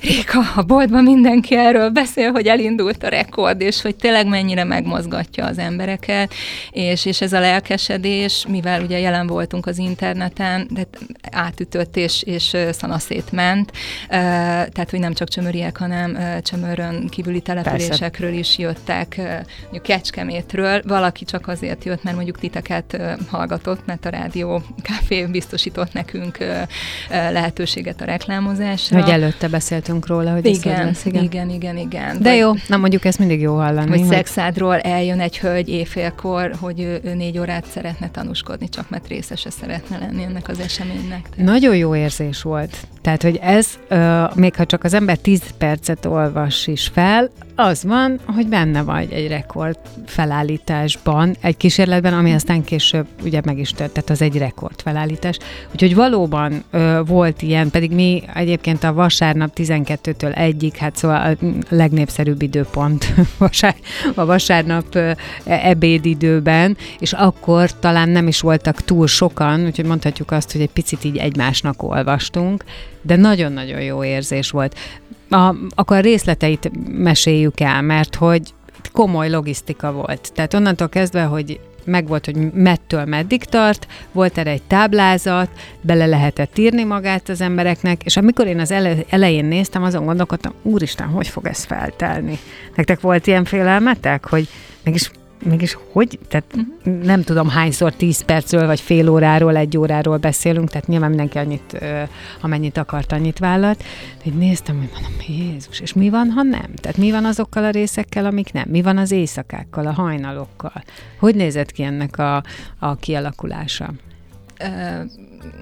Réka, 0.00 0.40
a 0.54 0.62
boltban 0.62 1.02
mindenki 1.02 1.56
erről 1.56 1.90
beszél, 1.90 2.30
hogy 2.30 2.46
elindult 2.46 3.02
a 3.02 3.08
rekord, 3.08 3.60
és 3.60 3.82
hogy 3.82 3.96
tényleg 3.96 4.26
mennyire 4.26 4.64
megmozgatja 4.64 5.44
az 5.44 5.58
embereket, 5.58 6.34
és, 6.70 7.04
és 7.04 7.17
ez 7.20 7.32
a 7.32 7.40
lelkesedés, 7.40 8.44
mivel 8.48 8.82
ugye 8.82 8.98
jelen 8.98 9.26
voltunk 9.26 9.66
az 9.66 9.78
interneten, 9.78 10.68
de 10.70 10.86
átütött 11.30 11.96
és, 11.96 12.22
és 12.22 12.56
szanaszét 12.70 13.32
ment, 13.32 13.72
tehát 14.08 14.90
hogy 14.90 14.98
nem 15.00 15.12
csak 15.12 15.28
csömöriek, 15.28 15.76
hanem 15.76 16.18
csömörön 16.42 17.08
kívüli 17.08 17.40
településekről 17.40 18.32
is 18.32 18.58
jöttek, 18.58 19.20
mondjuk 19.62 19.82
Kecskemétről, 19.82 20.82
valaki 20.86 21.24
csak 21.24 21.48
azért 21.48 21.84
jött, 21.84 22.02
mert 22.02 22.16
mondjuk 22.16 22.38
titeket 22.38 23.00
hallgatott, 23.28 23.86
mert 23.86 24.04
a 24.04 24.08
rádió 24.08 24.62
kávé 24.82 25.24
biztosított 25.24 25.92
nekünk 25.92 26.38
lehetőséget 27.08 28.00
a 28.00 28.04
reklámozásra. 28.04 29.00
Hogy 29.00 29.10
előtte 29.10 29.48
beszéltünk 29.48 30.06
róla, 30.06 30.32
hogy 30.32 30.46
igen, 30.46 30.84
lesz, 30.84 31.04
igen. 31.04 31.22
igen, 31.22 31.50
igen, 31.50 31.76
igen. 31.76 32.22
De 32.22 32.28
Vagy, 32.28 32.38
jó, 32.38 32.52
na 32.66 32.76
mondjuk 32.76 33.04
ezt 33.04 33.18
mindig 33.18 33.40
jó 33.40 33.54
hallani. 33.54 33.88
Hogy, 33.88 33.98
hogy 33.98 34.08
szexádról 34.08 34.78
eljön 34.78 35.20
egy 35.20 35.38
hölgy 35.38 35.68
éjfélkor, 35.68 36.54
hogy 36.60 36.80
ő, 36.80 37.00
négy 37.14 37.38
órát 37.38 37.66
szeretne 37.66 38.10
tanúskodni, 38.10 38.68
csak 38.68 38.90
mert 38.90 39.08
részese 39.08 39.50
szeretne 39.50 39.98
lenni 39.98 40.22
ennek 40.22 40.48
az 40.48 40.60
eseménynek. 40.60 41.28
Tehát. 41.30 41.36
Nagyon 41.36 41.76
jó 41.76 41.96
érzés 41.96 42.42
volt. 42.42 42.76
Tehát, 43.02 43.22
hogy 43.22 43.36
ez, 43.42 43.78
még 44.34 44.54
ha 44.54 44.66
csak 44.66 44.84
az 44.84 44.94
ember 44.94 45.18
10 45.18 45.42
percet 45.58 46.04
olvas 46.04 46.66
is 46.66 46.90
fel, 46.92 47.30
az 47.60 47.84
van, 47.84 48.20
hogy 48.26 48.46
benne 48.46 48.82
vagy 48.82 49.12
egy 49.12 49.28
rekord 49.28 49.78
felállításban, 50.06 51.36
egy 51.40 51.56
kísérletben, 51.56 52.14
ami 52.14 52.32
aztán 52.32 52.64
később 52.64 53.06
ugye 53.22 53.40
meg 53.44 53.58
is 53.58 53.70
tört, 53.70 53.92
tehát 53.92 54.10
az 54.10 54.22
egy 54.22 54.36
rekord 54.36 54.80
felállítás. 54.80 55.38
Úgyhogy 55.72 55.94
valóban 55.94 56.64
ö, 56.70 57.00
volt 57.06 57.42
ilyen, 57.42 57.70
pedig 57.70 57.92
mi 57.92 58.22
egyébként 58.34 58.84
a 58.84 58.92
vasárnap 58.92 59.50
12-től 59.56 60.36
egyik, 60.36 60.76
hát 60.76 60.96
szóval 60.96 61.36
a 61.40 61.46
legnépszerűbb 61.68 62.42
időpont 62.42 63.14
vasár, 63.38 63.74
a 64.14 64.24
vasárnap 64.24 64.94
ö, 64.94 65.10
ebédidőben, 65.44 66.76
és 66.98 67.12
akkor 67.12 67.78
talán 67.78 68.08
nem 68.08 68.26
is 68.26 68.40
voltak 68.40 68.82
túl 68.82 69.06
sokan, 69.06 69.64
úgyhogy 69.64 69.86
mondhatjuk 69.86 70.30
azt, 70.30 70.52
hogy 70.52 70.60
egy 70.60 70.70
picit 70.70 71.04
így 71.04 71.16
egymásnak 71.16 71.82
olvastunk, 71.82 72.64
de 73.02 73.16
nagyon-nagyon 73.16 73.80
jó 73.80 74.04
érzés 74.04 74.50
volt. 74.50 74.78
A, 75.30 75.54
akkor 75.74 75.96
a 75.96 76.00
részleteit 76.00 76.70
meséljük 76.92 77.60
el, 77.60 77.82
mert 77.82 78.14
hogy 78.14 78.54
komoly 78.92 79.30
logisztika 79.30 79.92
volt. 79.92 80.32
Tehát 80.34 80.54
onnantól 80.54 80.88
kezdve, 80.88 81.22
hogy 81.22 81.60
megvolt, 81.88 82.24
hogy 82.24 82.52
mettől 82.52 83.04
meddig 83.04 83.44
tart, 83.44 83.86
volt 84.12 84.38
erre 84.38 84.50
egy 84.50 84.62
táblázat, 84.62 85.48
bele 85.80 86.06
lehetett 86.06 86.58
írni 86.58 86.84
magát 86.84 87.28
az 87.28 87.40
embereknek, 87.40 88.04
és 88.04 88.16
amikor 88.16 88.46
én 88.46 88.60
az 88.60 88.70
elején 89.08 89.44
néztem, 89.44 89.82
azon 89.82 90.04
gondolkodtam, 90.04 90.52
úristen, 90.62 91.06
hogy 91.06 91.28
fog 91.28 91.46
ez 91.46 91.64
feltelni? 91.64 92.38
Nektek 92.74 93.00
volt 93.00 93.26
ilyen 93.26 93.44
félelmetek, 93.44 94.28
hogy 94.28 94.48
mégis 94.84 95.10
mégis 95.44 95.78
hogy, 95.92 96.18
tehát 96.28 96.44
uh-huh. 96.56 97.04
nem 97.04 97.22
tudom 97.22 97.48
hányszor 97.48 97.92
tíz 97.92 98.24
percről, 98.24 98.66
vagy 98.66 98.80
fél 98.80 99.08
óráról, 99.08 99.56
egy 99.56 99.76
óráról 99.76 100.16
beszélünk, 100.16 100.68
tehát 100.68 100.86
nyilván 100.86 101.08
mindenki 101.08 101.38
annyit, 101.38 101.78
amennyit 102.40 102.76
akart, 102.76 103.12
annyit 103.12 103.38
vállalt. 103.38 103.84
Így 104.24 104.34
néztem, 104.34 104.78
hogy 104.78 104.90
mondom, 104.92 105.12
Jézus, 105.28 105.80
és 105.80 105.92
mi 105.92 106.10
van, 106.10 106.30
ha 106.30 106.42
nem? 106.42 106.74
Tehát 106.74 106.96
mi 106.96 107.10
van 107.10 107.24
azokkal 107.24 107.64
a 107.64 107.70
részekkel, 107.70 108.26
amik 108.26 108.52
nem? 108.52 108.68
Mi 108.68 108.82
van 108.82 108.98
az 108.98 109.10
éjszakákkal, 109.10 109.86
a 109.86 109.92
hajnalokkal? 109.92 110.82
Hogy 111.18 111.34
nézett 111.34 111.72
ki 111.72 111.82
ennek 111.82 112.18
a, 112.18 112.42
a 112.78 112.96
kialakulása? 112.96 113.90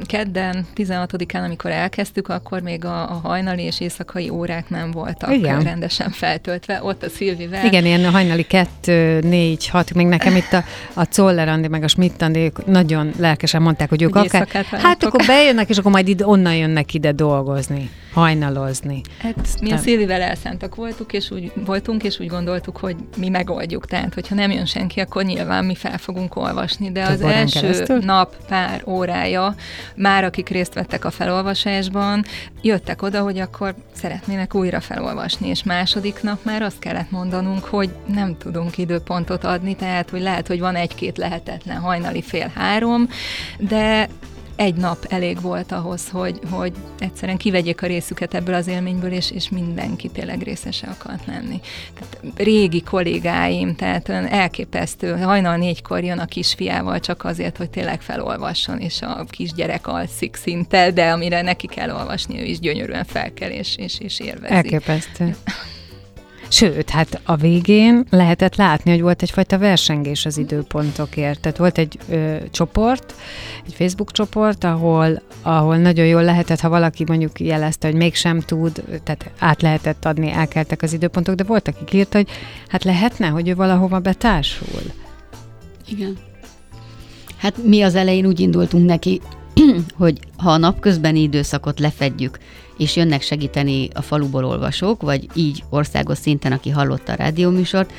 Kedden, 0.06 0.66
16-án, 0.76 1.44
amikor 1.44 1.70
elkezdtük, 1.70 2.28
akkor 2.28 2.60
még 2.60 2.84
a, 2.84 3.10
a 3.10 3.20
hajnali 3.22 3.62
és 3.62 3.80
éjszakai 3.80 4.28
órák 4.28 4.68
nem 4.68 4.90
voltak 4.90 5.34
Igen. 5.34 5.62
rendesen 5.62 6.10
feltöltve. 6.10 6.80
Ott 6.82 7.02
a 7.02 7.08
Szilvivel. 7.08 7.64
Igen, 7.64 7.84
ilyen 7.84 8.04
a 8.04 8.10
hajnali 8.10 8.42
2, 8.42 9.20
4, 9.20 9.68
6, 9.68 9.94
még 9.94 10.06
nekem 10.06 10.36
itt 10.36 10.52
a, 10.52 10.64
a 10.94 11.04
Czoller 11.04 11.48
Andi, 11.48 11.68
meg 11.68 11.82
a 11.82 11.88
Schmidt 11.88 12.22
Andi 12.22 12.52
nagyon 12.66 13.12
lelkesen 13.18 13.62
mondták, 13.62 13.88
hogy 13.88 14.02
ők 14.02 14.16
akár... 14.16 14.66
Hát 14.70 15.04
akkor 15.04 15.26
bejönnek, 15.26 15.68
és 15.68 15.78
akkor 15.78 15.92
majd 15.92 16.08
ide, 16.08 16.26
onnan 16.26 16.56
jönnek 16.56 16.94
ide 16.94 17.12
dolgozni 17.12 17.90
hajnalozni. 18.16 19.00
Hát 19.18 19.60
mi 19.60 19.72
a 19.72 19.76
Szilvivel 19.76 20.20
elszántak 20.20 20.74
voltunk, 20.74 21.12
és 21.12 21.30
úgy 21.30 21.52
voltunk, 21.54 22.02
és 22.02 22.20
úgy 22.20 22.26
gondoltuk, 22.26 22.76
hogy 22.76 22.96
mi 23.16 23.28
megoldjuk. 23.28 23.86
Tehát, 23.86 24.14
hogyha 24.14 24.34
nem 24.34 24.50
jön 24.50 24.66
senki, 24.66 25.00
akkor 25.00 25.24
nyilván 25.24 25.64
mi 25.64 25.74
fel 25.74 25.98
fogunk 25.98 26.36
olvasni. 26.36 26.92
De 26.92 27.04
az 27.04 27.20
első 27.20 27.60
keresztül? 27.60 27.98
nap 27.98 28.46
pár 28.48 28.82
órája 28.86 29.54
már 29.96 30.24
akik 30.24 30.48
részt 30.48 30.74
vettek 30.74 31.04
a 31.04 31.10
felolvasásban, 31.10 32.24
jöttek 32.62 33.02
oda, 33.02 33.22
hogy 33.22 33.38
akkor 33.38 33.74
szeretnének 33.94 34.54
újra 34.54 34.80
felolvasni, 34.80 35.48
és 35.48 35.62
második 35.62 36.22
nap 36.22 36.44
már 36.44 36.62
azt 36.62 36.78
kellett 36.78 37.10
mondanunk, 37.10 37.64
hogy 37.64 37.90
nem 38.06 38.36
tudunk 38.38 38.78
időpontot 38.78 39.44
adni, 39.44 39.76
tehát, 39.76 40.10
hogy 40.10 40.20
lehet, 40.20 40.46
hogy 40.46 40.60
van 40.60 40.74
egy-két 40.74 41.18
lehetetlen 41.18 41.78
hajnali 41.78 42.22
fél 42.22 42.50
három, 42.54 43.08
de 43.58 44.08
egy 44.56 44.74
nap 44.74 45.06
elég 45.08 45.40
volt 45.40 45.72
ahhoz, 45.72 46.08
hogy, 46.08 46.40
hogy 46.50 46.72
egyszerűen 46.98 47.36
kivegyék 47.36 47.82
a 47.82 47.86
részüket 47.86 48.34
ebből 48.34 48.54
az 48.54 48.66
élményből, 48.66 49.12
és, 49.12 49.30
és 49.30 49.48
mindenki 49.48 50.08
tényleg 50.08 50.42
részese 50.42 50.86
akart 50.86 51.26
lenni. 51.26 51.60
Tehát 51.94 52.18
régi 52.36 52.82
kollégáim, 52.82 53.74
tehát 53.74 54.08
elképesztő, 54.08 55.18
hajnal 55.18 55.56
négykor 55.56 56.04
jön 56.04 56.18
a 56.18 56.24
kisfiával 56.24 57.00
csak 57.00 57.24
azért, 57.24 57.56
hogy 57.56 57.70
tényleg 57.70 58.00
felolvasson, 58.02 58.78
és 58.78 59.02
a 59.02 59.24
kisgyerek 59.30 59.86
alszik 59.86 60.36
szinte, 60.36 60.90
de 60.90 61.10
amire 61.10 61.42
neki 61.42 61.66
kell 61.66 61.90
olvasni, 61.90 62.40
ő 62.40 62.44
is 62.44 62.58
gyönyörűen 62.58 63.04
felkel, 63.04 63.50
és, 63.50 63.76
és, 63.76 63.98
és 64.00 64.20
élvezi. 64.20 64.54
Elképesztő. 64.54 65.36
Sőt, 66.48 66.90
hát 66.90 67.20
a 67.24 67.36
végén 67.36 68.06
lehetett 68.10 68.56
látni, 68.56 68.90
hogy 68.90 69.00
volt 69.00 69.22
egyfajta 69.22 69.58
versengés 69.58 70.26
az 70.26 70.38
időpontokért. 70.38 71.40
Tehát 71.40 71.58
volt 71.58 71.78
egy 71.78 71.98
ö, 72.08 72.36
csoport, 72.50 73.14
egy 73.66 73.74
Facebook 73.74 74.12
csoport, 74.12 74.64
ahol, 74.64 75.22
ahol 75.42 75.76
nagyon 75.76 76.06
jól 76.06 76.24
lehetett, 76.24 76.60
ha 76.60 76.68
valaki 76.68 77.04
mondjuk 77.06 77.40
jelezte, 77.40 77.86
hogy 77.88 77.96
mégsem 77.96 78.40
tud, 78.40 78.82
tehát 79.04 79.30
át 79.38 79.62
lehetett 79.62 80.04
adni, 80.04 80.30
elkeltek 80.30 80.82
az 80.82 80.92
időpontok, 80.92 81.34
de 81.34 81.44
volt, 81.44 81.68
aki 81.68 81.96
írta, 81.96 82.16
hogy 82.16 82.28
hát 82.68 82.84
lehetne, 82.84 83.26
hogy 83.26 83.48
ő 83.48 83.54
valahova 83.54 83.98
betársul. 83.98 84.82
Igen. 85.88 86.16
Hát 87.36 87.56
mi 87.62 87.82
az 87.82 87.94
elején 87.94 88.26
úgy 88.26 88.40
indultunk 88.40 88.86
neki, 88.86 89.20
hogy 89.98 90.18
ha 90.36 90.50
a 90.50 90.56
napközbeni 90.56 91.20
időszakot 91.20 91.80
lefedjük, 91.80 92.38
és 92.78 92.96
jönnek 92.96 93.22
segíteni 93.22 93.88
a 93.94 94.02
faluból 94.02 94.44
olvasók, 94.44 95.02
vagy 95.02 95.28
így 95.34 95.64
országos 95.68 96.18
szinten, 96.18 96.52
aki 96.52 96.70
hallotta 96.70 97.12
a 97.12 97.16
rádióműsort, 97.16 97.92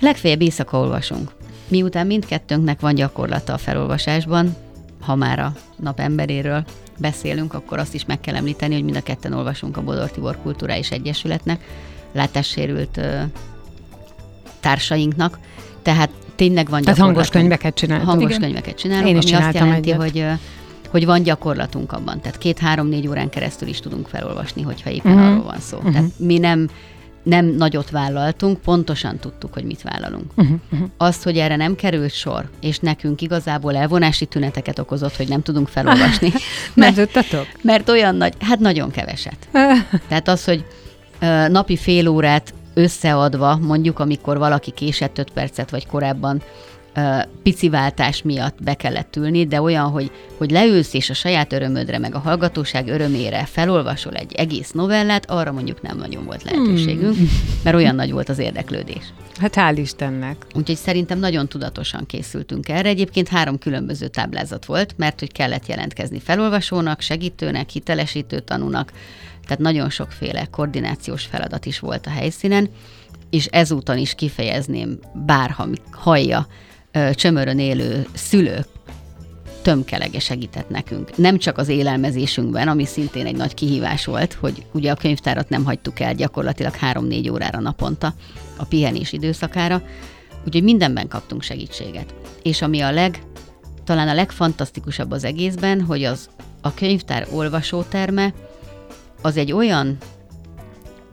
legfeljebb 0.00 0.42
éjszaka 0.42 0.78
olvasunk. 0.78 1.32
Miután 1.68 2.06
mindkettőnknek 2.06 2.80
van 2.80 2.94
gyakorlata 2.94 3.52
a 3.52 3.58
felolvasásban, 3.58 4.56
ha 5.00 5.14
már 5.14 5.38
a 5.38 5.52
nap 5.76 6.00
emberéről 6.00 6.64
beszélünk, 6.98 7.54
akkor 7.54 7.78
azt 7.78 7.94
is 7.94 8.04
meg 8.04 8.20
kell 8.20 8.34
említeni, 8.34 8.74
hogy 8.74 8.84
mind 8.84 8.96
a 8.96 9.02
ketten 9.02 9.32
olvasunk 9.32 9.76
a 9.76 9.82
Bodor 9.82 10.10
Tibor 10.10 10.38
Kulturális 10.42 10.90
Egyesületnek, 10.90 11.60
látássérült 12.12 12.96
ö, 12.96 13.22
társainknak, 14.60 15.38
tehát 15.82 16.10
tényleg 16.36 16.68
van 16.68 16.82
Tehát 16.82 16.98
hangos 16.98 17.28
könyveket 17.28 17.74
csinálunk. 17.74 18.08
Hangos 18.08 18.28
Igen. 18.28 18.40
könyveket 18.40 18.76
csinálunk, 18.76 19.08
Én 19.08 19.16
is 19.16 19.32
ami 19.32 19.42
azt 19.42 19.54
jelenti, 19.54 19.90
egyet. 19.90 20.00
hogy 20.00 20.24
hogy 20.92 21.06
van 21.06 21.22
gyakorlatunk 21.22 21.92
abban. 21.92 22.20
Tehát 22.20 22.38
két-három-négy 22.38 23.08
órán 23.08 23.30
keresztül 23.30 23.68
is 23.68 23.80
tudunk 23.80 24.08
felolvasni, 24.08 24.62
hogyha 24.62 24.90
éppen 24.90 25.12
uh-huh. 25.12 25.30
arról 25.30 25.42
van 25.42 25.60
szó. 25.60 25.76
Uh-huh. 25.76 25.92
Tehát 25.92 26.10
mi 26.16 26.38
nem 26.38 26.68
nem 27.22 27.46
nagyot 27.46 27.90
vállaltunk, 27.90 28.60
pontosan 28.60 29.16
tudtuk, 29.18 29.52
hogy 29.52 29.64
mit 29.64 29.82
vállalunk. 29.82 30.32
Uh-huh, 30.34 30.56
uh-huh. 30.72 30.88
Azt, 30.96 31.22
hogy 31.22 31.38
erre 31.38 31.56
nem 31.56 31.74
került 31.74 32.12
sor, 32.12 32.50
és 32.60 32.78
nekünk 32.78 33.20
igazából 33.20 33.76
elvonási 33.76 34.26
tüneteket 34.26 34.78
okozott, 34.78 35.16
hogy 35.16 35.28
nem 35.28 35.42
tudunk 35.42 35.68
felolvasni. 35.68 36.32
mert, 36.74 36.96
mert, 36.96 37.46
mert 37.62 37.88
olyan 37.88 38.14
nagy, 38.14 38.34
hát 38.40 38.58
nagyon 38.58 38.90
keveset. 38.90 39.48
Tehát 40.08 40.28
az, 40.28 40.44
hogy 40.44 40.64
uh, 41.20 41.48
napi 41.48 41.76
fél 41.76 42.08
órát 42.08 42.54
összeadva, 42.74 43.56
mondjuk 43.56 43.98
amikor 43.98 44.38
valaki 44.38 44.70
késett 44.70 45.18
5 45.18 45.30
percet, 45.30 45.70
vagy 45.70 45.86
korábban 45.86 46.42
pici 47.42 47.68
váltás 47.68 48.22
miatt 48.22 48.62
be 48.62 48.74
kellett 48.74 49.16
ülni, 49.16 49.46
de 49.46 49.60
olyan, 49.60 49.90
hogy, 49.90 50.10
hogy 50.36 50.50
leülsz 50.50 50.94
és 50.94 51.10
a 51.10 51.14
saját 51.14 51.52
örömödre, 51.52 51.98
meg 51.98 52.14
a 52.14 52.18
hallgatóság 52.18 52.88
örömére 52.88 53.44
felolvasol 53.44 54.14
egy 54.14 54.32
egész 54.32 54.70
novellát, 54.70 55.30
arra 55.30 55.52
mondjuk 55.52 55.82
nem 55.82 55.96
nagyon 55.96 56.24
volt 56.24 56.42
lehetőségünk, 56.42 57.16
hmm. 57.16 57.28
mert 57.64 57.76
olyan 57.76 57.94
nagy 57.94 58.12
volt 58.12 58.28
az 58.28 58.38
érdeklődés. 58.38 59.04
Hát 59.40 59.54
hál' 59.56 59.76
Istennek. 59.76 60.46
Úgyhogy 60.54 60.76
szerintem 60.76 61.18
nagyon 61.18 61.48
tudatosan 61.48 62.06
készültünk 62.06 62.68
erre. 62.68 62.88
Egyébként 62.88 63.28
három 63.28 63.58
különböző 63.58 64.08
táblázat 64.08 64.64
volt, 64.64 64.94
mert 64.96 65.18
hogy 65.18 65.32
kellett 65.32 65.66
jelentkezni 65.66 66.20
felolvasónak, 66.20 67.00
segítőnek, 67.00 67.68
hitelesítő 67.68 68.40
tanúnak, 68.40 68.92
tehát 69.42 69.58
nagyon 69.58 69.90
sokféle 69.90 70.46
koordinációs 70.50 71.24
feladat 71.24 71.66
is 71.66 71.78
volt 71.78 72.06
a 72.06 72.10
helyszínen, 72.10 72.68
és 73.30 73.46
ezúton 73.46 73.98
is 73.98 74.14
kifejezném, 74.14 74.98
bárha 75.26 75.68
hallja 75.90 76.46
csömörön 77.14 77.58
élő 77.58 78.06
szülők 78.14 78.66
tömkelege 79.62 80.18
segített 80.18 80.68
nekünk. 80.68 81.16
Nem 81.16 81.38
csak 81.38 81.58
az 81.58 81.68
élelmezésünkben, 81.68 82.68
ami 82.68 82.84
szintén 82.84 83.26
egy 83.26 83.36
nagy 83.36 83.54
kihívás 83.54 84.04
volt, 84.04 84.32
hogy 84.32 84.66
ugye 84.72 84.90
a 84.90 84.96
könyvtárat 84.96 85.48
nem 85.48 85.64
hagytuk 85.64 86.00
el 86.00 86.14
gyakorlatilag 86.14 86.74
3-4 86.80 87.32
órára 87.32 87.60
naponta 87.60 88.14
a 88.56 88.64
pihenés 88.64 89.12
időszakára, 89.12 89.82
úgyhogy 90.46 90.62
mindenben 90.62 91.08
kaptunk 91.08 91.42
segítséget. 91.42 92.14
És 92.42 92.62
ami 92.62 92.80
a 92.80 92.90
leg, 92.90 93.22
talán 93.84 94.08
a 94.08 94.14
legfantasztikusabb 94.14 95.10
az 95.10 95.24
egészben, 95.24 95.80
hogy 95.80 96.04
az 96.04 96.28
a 96.60 96.74
könyvtár 96.74 97.26
olvasóterme 97.32 98.34
az 99.22 99.36
egy 99.36 99.52
olyan 99.52 99.96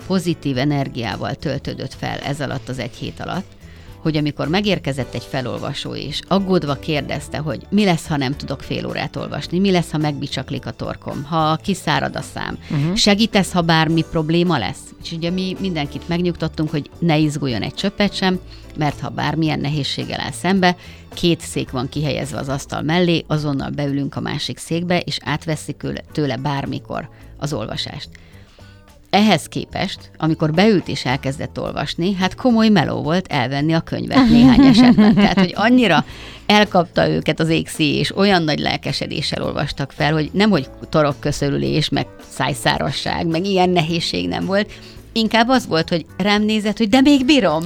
pozitív 0.07 0.57
energiával 0.57 1.35
töltődött 1.35 1.93
fel 1.93 2.19
ez 2.19 2.41
alatt 2.41 2.69
az 2.69 2.79
egy 2.79 2.95
hét 2.95 3.19
alatt, 3.19 3.57
hogy 4.01 4.17
amikor 4.17 4.47
megérkezett 4.47 5.13
egy 5.13 5.23
felolvasó 5.23 5.95
és 5.95 6.19
aggódva 6.27 6.73
kérdezte, 6.73 7.37
hogy 7.37 7.61
mi 7.69 7.85
lesz, 7.85 8.07
ha 8.07 8.17
nem 8.17 8.35
tudok 8.35 8.61
fél 8.61 8.85
órát 8.85 9.15
olvasni, 9.15 9.59
mi 9.59 9.71
lesz, 9.71 9.91
ha 9.91 9.97
megbicsaklik 9.97 10.65
a 10.65 10.71
torkom, 10.71 11.23
ha 11.23 11.55
kiszárad 11.55 12.15
a 12.15 12.21
szám, 12.21 12.57
uh-huh. 12.71 12.95
segítesz, 12.95 13.51
ha 13.51 13.61
bármi 13.61 14.05
probléma 14.11 14.57
lesz? 14.57 14.93
És 15.03 15.11
ugye 15.11 15.29
mi 15.29 15.55
mindenkit 15.59 16.07
megnyugtattunk, 16.07 16.69
hogy 16.69 16.89
ne 16.99 17.17
izguljon 17.17 17.61
egy 17.61 17.73
csöppet 17.73 18.13
sem, 18.13 18.39
mert 18.77 18.99
ha 18.99 19.09
bármilyen 19.09 19.59
nehézséggel 19.59 20.19
áll 20.19 20.31
szembe, 20.31 20.75
két 21.13 21.41
szék 21.41 21.71
van 21.71 21.89
kihelyezve 21.89 22.37
az 22.37 22.49
asztal 22.49 22.81
mellé, 22.81 23.23
azonnal 23.27 23.69
beülünk 23.69 24.15
a 24.15 24.19
másik 24.19 24.57
székbe, 24.57 24.99
és 24.99 25.17
átveszik 25.23 25.83
tőle 26.11 26.37
bármikor 26.37 27.09
az 27.37 27.53
olvasást. 27.53 28.09
Ehhez 29.09 29.45
képest, 29.45 30.11
amikor 30.17 30.51
beült 30.51 30.87
és 30.87 31.05
elkezdett 31.05 31.59
olvasni, 31.59 32.13
hát 32.13 32.35
komoly 32.35 32.69
meló 32.69 33.01
volt 33.01 33.27
elvenni 33.27 33.73
a 33.73 33.79
könyvet 33.79 34.29
néhány 34.29 34.65
esetben. 34.65 35.13
Tehát, 35.13 35.39
hogy 35.39 35.53
annyira 35.55 36.05
elkapta 36.45 37.09
őket 37.09 37.39
az 37.39 37.49
égszí, 37.49 37.97
és 37.97 38.17
olyan 38.17 38.43
nagy 38.43 38.59
lelkesedéssel 38.59 39.43
olvastak 39.43 39.91
fel, 39.91 40.13
hogy 40.13 40.29
nem, 40.33 40.49
hogy 40.49 40.69
torokköszörülés, 40.89 41.89
meg 41.89 42.07
szájszárasság, 42.29 43.27
meg 43.27 43.45
ilyen 43.45 43.69
nehézség 43.69 44.27
nem 44.27 44.45
volt, 44.45 44.71
inkább 45.13 45.49
az 45.49 45.67
volt, 45.67 45.89
hogy 45.89 46.05
rám 46.17 46.43
nézett, 46.43 46.77
hogy 46.77 46.89
de 46.89 47.01
még 47.01 47.25
bírom. 47.25 47.63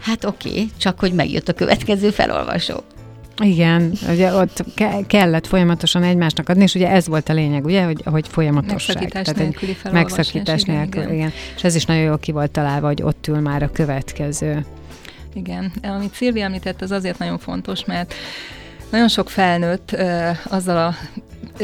Hát 0.00 0.24
oké, 0.24 0.48
okay, 0.48 0.70
csak 0.76 1.00
hogy 1.00 1.12
megjött 1.12 1.48
a 1.48 1.52
következő 1.52 2.10
felolvasó. 2.10 2.82
Igen, 3.42 3.92
ugye 4.08 4.34
ott 4.34 4.64
ke- 4.74 5.06
kellett 5.06 5.46
folyamatosan 5.46 6.02
egymásnak 6.02 6.48
adni, 6.48 6.62
és 6.62 6.74
ugye 6.74 6.88
ez 6.90 7.06
volt 7.06 7.28
a 7.28 7.32
lényeg, 7.32 7.64
ugye, 7.64 7.84
hogy, 7.84 8.02
hogy 8.04 8.28
folyamatosság. 8.28 8.96
Megszakítás 8.96 9.26
Tehát 9.26 9.40
nélküli 9.40 9.76
Megszakítás 9.92 10.62
nélkül, 10.62 11.02
igen, 11.02 11.14
igen. 11.14 11.32
És 11.56 11.64
ez 11.64 11.74
is 11.74 11.84
nagyon 11.84 12.02
jól 12.02 12.18
ki 12.18 12.32
volt 12.32 12.50
találva, 12.50 12.86
hogy 12.86 13.02
ott 13.02 13.26
ül 13.26 13.38
már 13.38 13.62
a 13.62 13.70
következő. 13.70 14.64
Igen, 15.34 15.72
amit 15.82 16.14
Szilvi 16.14 16.40
említett, 16.40 16.82
az 16.82 16.90
azért 16.90 17.18
nagyon 17.18 17.38
fontos, 17.38 17.84
mert 17.84 18.14
nagyon 18.90 19.08
sok 19.08 19.30
felnőtt 19.30 19.92
uh, 19.92 20.28
azzal 20.44 20.76
a 20.76 20.94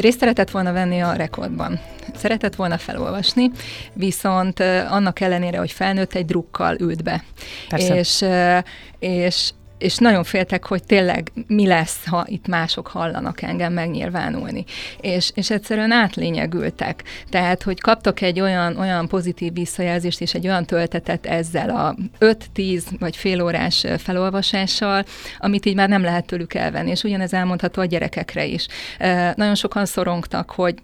részt 0.00 0.18
szeretett 0.18 0.50
volna 0.50 0.72
venni 0.72 1.00
a 1.00 1.12
rekordban. 1.12 1.80
Szeretett 2.16 2.54
volna 2.54 2.78
felolvasni, 2.78 3.50
viszont 3.92 4.60
uh, 4.60 4.92
annak 4.92 5.20
ellenére, 5.20 5.58
hogy 5.58 5.72
felnőtt, 5.72 6.14
egy 6.14 6.24
drukkal 6.24 6.76
ült 6.80 7.02
be. 7.02 7.24
Persze. 7.68 7.98
És, 7.98 8.20
uh, 8.20 8.58
és 8.98 9.50
és 9.78 9.96
nagyon 9.96 10.24
féltek, 10.24 10.66
hogy 10.66 10.84
tényleg 10.84 11.32
mi 11.46 11.66
lesz, 11.66 12.06
ha 12.06 12.24
itt 12.28 12.46
mások 12.46 12.86
hallanak 12.86 13.42
engem 13.42 13.72
megnyilvánulni. 13.72 14.64
És, 15.00 15.32
és 15.34 15.50
egyszerűen 15.50 15.90
átlényegültek. 15.90 17.02
Tehát, 17.30 17.62
hogy 17.62 17.80
kaptak 17.80 18.20
egy 18.20 18.40
olyan, 18.40 18.76
olyan 18.76 19.08
pozitív 19.08 19.52
visszajelzést 19.52 20.20
és 20.20 20.34
egy 20.34 20.46
olyan 20.46 20.64
töltetet 20.64 21.26
ezzel 21.26 21.70
a 21.70 21.96
5-10 22.20 22.82
vagy 22.98 23.16
fél 23.16 23.42
órás 23.42 23.86
felolvasással, 23.98 25.04
amit 25.38 25.66
így 25.66 25.74
már 25.74 25.88
nem 25.88 26.02
lehet 26.02 26.26
tőlük 26.26 26.54
elvenni. 26.54 26.90
És 26.90 27.02
ugyanez 27.02 27.32
elmondható 27.32 27.80
a 27.80 27.84
gyerekekre 27.84 28.44
is. 28.44 28.66
E, 28.98 29.34
nagyon 29.36 29.54
sokan 29.54 29.86
szorongtak, 29.86 30.50
hogy 30.50 30.74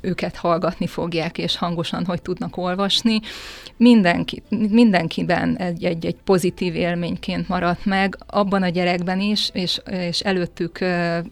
őket 0.00 0.36
hallgatni 0.36 0.86
fogják, 0.86 1.38
és 1.38 1.56
hangosan, 1.56 2.04
hogy 2.04 2.22
tudnak 2.22 2.56
olvasni. 2.56 3.20
Mindenki, 3.76 4.42
mindenkiben 4.48 5.56
egy, 5.56 5.84
egy, 5.84 6.06
egy 6.06 6.16
pozitív 6.24 6.74
élményként 6.74 7.48
maradt 7.48 7.84
meg, 7.84 8.16
abban 8.42 8.62
a 8.62 8.68
gyerekben 8.68 9.20
is, 9.20 9.50
és, 9.52 9.80
és 9.90 10.20
előttük 10.20 10.78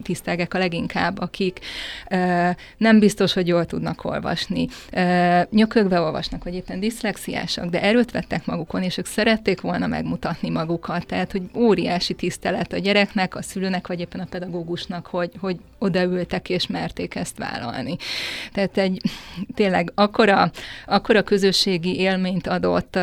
tisztelgek 0.03 0.55
a 0.55 0.59
leginkább, 0.59 1.21
akik 1.21 1.59
nem 2.77 2.99
biztos, 2.99 3.33
hogy 3.33 3.47
jól 3.47 3.67
tudnak 3.67 4.05
olvasni. 4.05 4.69
Nyökögve 5.51 6.01
olvasnak, 6.01 6.45
vagy 6.45 6.55
éppen 6.55 6.81
diszlexiásak, 6.81 7.65
de 7.65 7.83
erőt 7.83 8.11
vettek 8.11 8.47
magukon, 8.47 8.83
és 8.83 8.99
ők 8.99 9.07
szerették 9.07 9.61
volna 9.61 9.87
megmutatni 9.87 10.51
magukat. 10.51 11.07
Tehát, 11.07 11.33
hogy 11.33 11.43
óriási 11.55 12.15
tisztelet 12.15 12.73
a 12.73 12.79
gyereknek, 12.79 13.35
a 13.35 13.43
szülőnek, 13.43 13.87
vagy 13.87 14.01
éppen 14.01 14.21
a 14.21 14.27
pedagógusnak, 14.31 15.07
hogy, 15.07 15.31
hogy 15.41 15.57
odaültek 15.79 16.49
és 16.49 16.67
merték 16.67 17.15
ezt 17.15 17.39
vállalni. 17.39 17.97
Tehát 18.53 18.77
egy 18.79 19.03
tényleg 19.55 19.93
akkora, 19.95 20.51
akkora 20.87 21.23
közösségi 21.23 21.99
élményt 21.99 22.47
adott, 22.47 22.97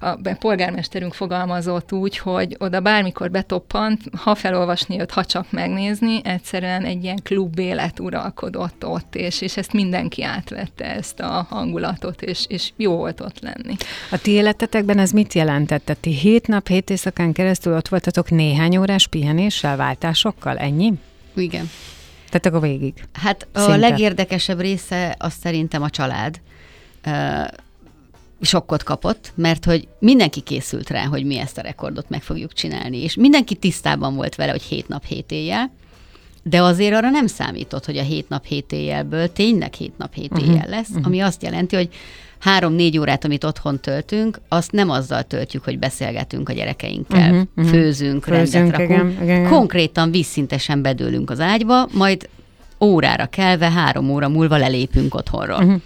a 0.00 0.16
polgármesterünk 0.38 1.14
fogalmazott 1.14 1.92
úgy, 1.92 2.18
hogy 2.18 2.56
oda 2.58 2.80
bármikor 2.80 3.30
betoppant, 3.32 4.00
ha 4.16 4.34
felolvasni 4.34 4.94
jött, 4.94 5.10
ha 5.10 5.24
csak 5.24 5.50
megnézni, 5.50 6.20
egyszerűen 6.24 6.84
egy 6.84 7.02
ilyen 7.02 7.20
klub 7.22 7.58
élet 7.58 8.00
uralkodott 8.00 8.86
ott, 8.86 9.14
és, 9.14 9.40
és 9.40 9.56
ezt 9.56 9.72
mindenki 9.72 10.22
átvette, 10.22 10.84
ezt 10.84 11.20
a 11.20 11.46
hangulatot, 11.48 12.22
és, 12.22 12.44
és 12.48 12.72
jó 12.76 12.96
volt 12.96 13.20
ott 13.20 13.40
lenni. 13.40 13.76
A 14.10 14.18
ti 14.18 14.30
életetekben 14.30 14.98
ez 14.98 15.10
mit 15.10 15.34
jelentett? 15.34 15.96
Ti 16.00 16.10
hét 16.10 16.46
nap, 16.46 16.68
hét 16.68 16.90
éjszakán 16.90 17.32
keresztül 17.32 17.76
ott 17.76 17.88
voltatok 17.88 18.30
néhány 18.30 18.76
órás 18.76 19.06
pihenéssel, 19.06 19.76
váltásokkal, 19.76 20.58
ennyi? 20.58 20.92
Igen. 21.34 21.70
Tehát 22.28 22.46
akkor 22.46 22.60
végig. 22.60 22.94
Hát 23.12 23.46
Szinte. 23.54 23.72
a 23.72 23.76
legérdekesebb 23.76 24.60
része 24.60 25.14
az 25.18 25.32
szerintem 25.42 25.82
a 25.82 25.90
család 25.90 26.40
sokkot 28.44 28.82
kapott, 28.82 29.32
mert 29.34 29.64
hogy 29.64 29.88
mindenki 29.98 30.40
készült 30.40 30.90
rá, 30.90 31.04
hogy 31.04 31.24
mi 31.24 31.38
ezt 31.38 31.58
a 31.58 31.62
rekordot 31.62 32.08
meg 32.08 32.22
fogjuk 32.22 32.52
csinálni, 32.52 33.02
és 33.02 33.14
mindenki 33.14 33.54
tisztában 33.54 34.14
volt 34.14 34.34
vele, 34.34 34.50
hogy 34.50 34.62
hét 34.62 34.88
nap, 34.88 35.04
hét 35.04 35.30
éjjel, 35.30 35.72
de 36.42 36.62
azért 36.62 36.94
arra 36.94 37.10
nem 37.10 37.26
számított, 37.26 37.84
hogy 37.84 37.96
a 37.96 38.02
hét 38.02 38.28
nap, 38.28 38.44
hét 38.44 38.72
éjjelből 38.72 39.32
tényleg 39.32 39.74
hét 39.74 39.98
nap, 39.98 40.14
hét 40.14 40.32
uh-huh, 40.32 40.48
éjjel 40.48 40.68
lesz, 40.68 40.88
uh-huh. 40.88 41.06
ami 41.06 41.20
azt 41.20 41.42
jelenti, 41.42 41.76
hogy 41.76 41.88
három-négy 42.38 42.98
órát, 42.98 43.24
amit 43.24 43.44
otthon 43.44 43.80
töltünk, 43.80 44.40
azt 44.48 44.72
nem 44.72 44.90
azzal 44.90 45.22
töltjük, 45.22 45.64
hogy 45.64 45.78
beszélgetünk 45.78 46.48
a 46.48 46.52
gyerekeinkkel, 46.52 47.30
uh-huh, 47.30 47.46
uh-huh. 47.56 47.72
főzünk, 47.72 48.24
főzünk, 48.24 48.70
rendet 48.70 48.90
rakunk. 48.90 49.12
Igen, 49.12 49.22
igen. 49.22 49.48
Konkrétan 49.48 50.10
vízszintesen 50.10 50.82
bedőlünk 50.82 51.30
az 51.30 51.40
ágyba, 51.40 51.88
majd 51.92 52.28
órára 52.80 53.26
kelve, 53.26 53.70
három 53.70 54.10
óra 54.10 54.28
múlva 54.28 54.56
lelépünk 54.56 55.14
otthonról. 55.14 55.58
Uh-huh. 55.58 55.80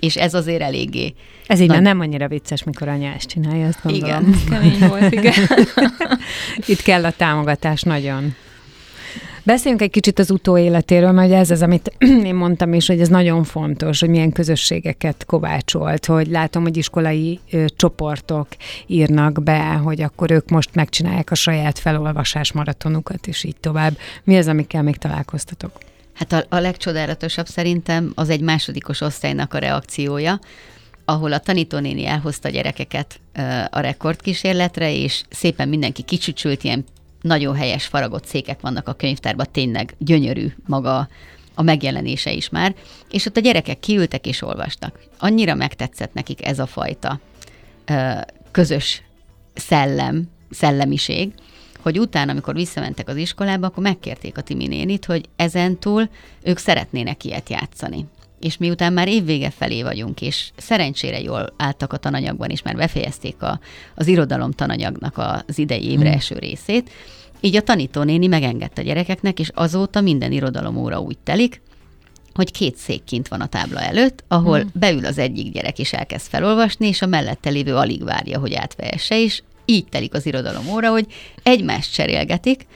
És 0.00 0.16
ez 0.16 0.34
azért 0.34 0.62
eléggé 0.62 1.14
ez 1.48 1.60
így 1.60 1.68
Nagy... 1.68 1.82
nem 1.82 2.00
annyira 2.00 2.28
vicces, 2.28 2.64
mikor 2.64 2.88
anya 2.88 3.12
ezt 3.12 3.28
csinálja, 3.28 3.66
azt 3.66 3.78
gondolom. 3.82 4.26
Igen, 4.26 4.34
kemény 4.50 4.88
volt, 4.88 5.12
igen. 5.12 5.32
Itt 6.66 6.82
kell 6.82 7.04
a 7.04 7.12
támogatás 7.12 7.82
nagyon. 7.82 8.34
Beszéljünk 9.42 9.82
egy 9.82 9.90
kicsit 9.90 10.18
az 10.18 10.30
utóéletéről, 10.30 11.12
mert 11.12 11.32
ez 11.32 11.50
az, 11.50 11.62
amit 11.62 11.92
én 12.24 12.34
mondtam 12.34 12.72
is, 12.72 12.86
hogy 12.86 13.00
ez 13.00 13.08
nagyon 13.08 13.44
fontos, 13.44 14.00
hogy 14.00 14.08
milyen 14.08 14.32
közösségeket 14.32 15.24
kovácsolt, 15.26 16.06
hogy 16.06 16.26
látom, 16.26 16.62
hogy 16.62 16.76
iskolai 16.76 17.40
ö, 17.50 17.64
csoportok 17.76 18.46
írnak 18.86 19.42
be, 19.42 19.62
hogy 19.62 20.02
akkor 20.02 20.30
ők 20.30 20.48
most 20.48 20.74
megcsinálják 20.74 21.30
a 21.30 21.34
saját 21.34 21.78
felolvasás 21.78 22.52
maratonukat, 22.52 23.26
és 23.26 23.44
így 23.44 23.56
tovább. 23.60 23.96
Mi 24.24 24.36
az, 24.36 24.46
amikkel 24.46 24.82
még 24.82 24.96
találkoztatok? 24.96 25.72
Hát 26.18 26.32
a, 26.32 26.56
a 26.56 26.58
legcsodálatosabb 26.58 27.46
szerintem 27.46 28.12
az 28.14 28.30
egy 28.30 28.40
másodikos 28.40 29.00
osztálynak 29.00 29.54
a 29.54 29.58
reakciója, 29.58 30.40
ahol 31.04 31.32
a 31.32 31.38
tanítónéni 31.38 32.06
elhozta 32.06 32.48
a 32.48 32.50
gyerekeket 32.50 33.20
a 33.70 33.80
rekordkísérletre, 33.80 34.94
és 34.94 35.22
szépen 35.30 35.68
mindenki 35.68 36.02
kicsücsült, 36.02 36.64
ilyen 36.64 36.84
nagyon 37.20 37.56
helyes 37.56 37.86
faragott 37.86 38.26
székek 38.26 38.60
vannak 38.60 38.88
a 38.88 38.92
könyvtárban, 38.92 39.46
tényleg 39.52 39.94
gyönyörű 39.98 40.52
maga 40.66 41.08
a 41.54 41.62
megjelenése 41.62 42.32
is 42.32 42.48
már, 42.48 42.74
és 43.10 43.26
ott 43.26 43.36
a 43.36 43.40
gyerekek 43.40 43.80
kiültek 43.80 44.26
és 44.26 44.42
olvastak. 44.42 45.00
Annyira 45.18 45.54
megtetszett 45.54 46.12
nekik 46.12 46.46
ez 46.46 46.58
a 46.58 46.66
fajta 46.66 47.20
közös 48.50 49.02
szellem, 49.54 50.28
szellemiség, 50.50 51.32
hogy 51.88 51.98
utána, 51.98 52.30
amikor 52.30 52.54
visszamentek 52.54 53.08
az 53.08 53.16
iskolába, 53.16 53.66
akkor 53.66 53.82
megkérték 53.82 54.38
a 54.38 54.40
Timi 54.40 54.66
nénit, 54.66 55.04
hogy 55.04 55.28
ezentúl 55.36 56.08
ők 56.42 56.58
szeretnének 56.58 57.24
ilyet 57.24 57.50
játszani. 57.50 58.06
És 58.40 58.56
miután 58.56 58.92
már 58.92 59.08
évvége 59.08 59.50
felé 59.50 59.82
vagyunk, 59.82 60.20
és 60.20 60.50
szerencsére 60.56 61.20
jól 61.20 61.52
álltak 61.56 61.92
a 61.92 61.96
tananyagban, 61.96 62.50
és 62.50 62.62
már 62.62 62.76
befejezték 62.76 63.42
a, 63.42 63.60
az 63.94 64.06
irodalom 64.06 64.50
tananyagnak 64.50 65.18
az 65.18 65.58
idei 65.58 65.90
évre 65.90 66.08
hmm. 66.08 66.18
eső 66.18 66.38
részét, 66.38 66.90
így 67.40 67.56
a 67.56 67.62
tanítónéni 67.62 68.26
megengedte 68.26 68.80
a 68.80 68.84
gyerekeknek, 68.84 69.38
és 69.38 69.50
azóta 69.54 70.00
minden 70.00 70.32
irodalom 70.32 70.76
óra 70.76 71.00
úgy 71.00 71.18
telik, 71.18 71.60
hogy 72.34 72.50
két 72.50 72.76
szék 72.76 73.04
kint 73.04 73.28
van 73.28 73.40
a 73.40 73.46
tábla 73.46 73.80
előtt, 73.80 74.24
ahol 74.28 74.60
hmm. 74.60 74.70
beül 74.72 75.04
az 75.04 75.18
egyik 75.18 75.52
gyerek, 75.52 75.78
és 75.78 75.92
elkezd 75.92 76.26
felolvasni, 76.28 76.86
és 76.86 77.02
a 77.02 77.06
mellette 77.06 77.50
lévő 77.50 77.74
alig 77.74 78.04
várja, 78.04 78.38
hogy 78.38 78.54
átvehesse, 78.54 79.22
és 79.22 79.42
így 79.70 79.86
telik 79.88 80.14
az 80.14 80.26
irodalom 80.26 80.68
óra, 80.68 80.90
hogy 80.90 81.06
egymást 81.42 81.92
cserélgetik, 81.92 82.66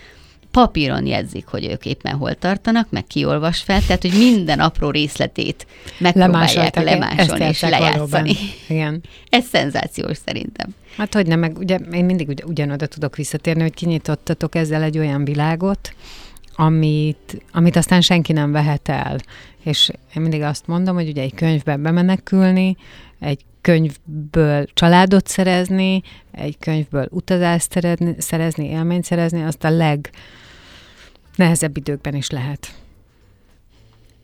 papíron 0.52 1.06
jegyzik, 1.06 1.46
hogy 1.46 1.64
ők 1.64 1.86
éppen 1.86 2.16
hol 2.16 2.34
tartanak, 2.34 2.90
meg 2.90 3.06
kiolvas 3.06 3.60
fel, 3.60 3.80
tehát, 3.80 4.02
hogy 4.02 4.12
minden 4.18 4.60
apró 4.60 4.90
részletét 4.90 5.66
megpróbálják 5.98 6.82
lemásolni 6.82 7.44
és 7.44 7.60
lejátszani. 7.60 8.34
Igen. 8.68 9.02
Ez 9.28 9.44
szenzációs 9.44 10.18
szerintem. 10.24 10.74
Hát 10.96 11.14
hogy 11.14 11.26
nem, 11.26 11.38
meg 11.38 11.58
ugye 11.58 11.76
én 11.92 12.04
mindig 12.04 12.28
ugy, 12.28 12.42
ugyanoda 12.46 12.86
tudok 12.86 13.16
visszatérni, 13.16 13.62
hogy 13.62 13.74
kinyitottatok 13.74 14.54
ezzel 14.54 14.82
egy 14.82 14.98
olyan 14.98 15.24
világot, 15.24 15.94
amit, 16.54 17.42
amit 17.52 17.76
aztán 17.76 18.00
senki 18.00 18.32
nem 18.32 18.52
vehet 18.52 18.88
el. 18.88 19.18
És 19.62 19.90
én 20.14 20.22
mindig 20.22 20.42
azt 20.42 20.66
mondom, 20.66 20.94
hogy 20.94 21.08
ugye 21.08 21.22
egy 21.22 21.34
könyvbe 21.34 21.76
bemenekülni, 21.76 22.76
egy 23.22 23.44
könyvből 23.60 24.66
családot 24.74 25.26
szerezni, 25.26 26.02
egy 26.30 26.58
könyvből 26.58 27.06
utazást 27.10 27.70
szerezni, 27.72 28.14
szerezni 28.18 28.66
élményt 28.66 29.04
szerezni, 29.04 29.42
azt 29.42 29.64
a 29.64 29.70
legnehezebb 31.36 31.76
időkben 31.76 32.14
is 32.14 32.30
lehet. 32.30 32.74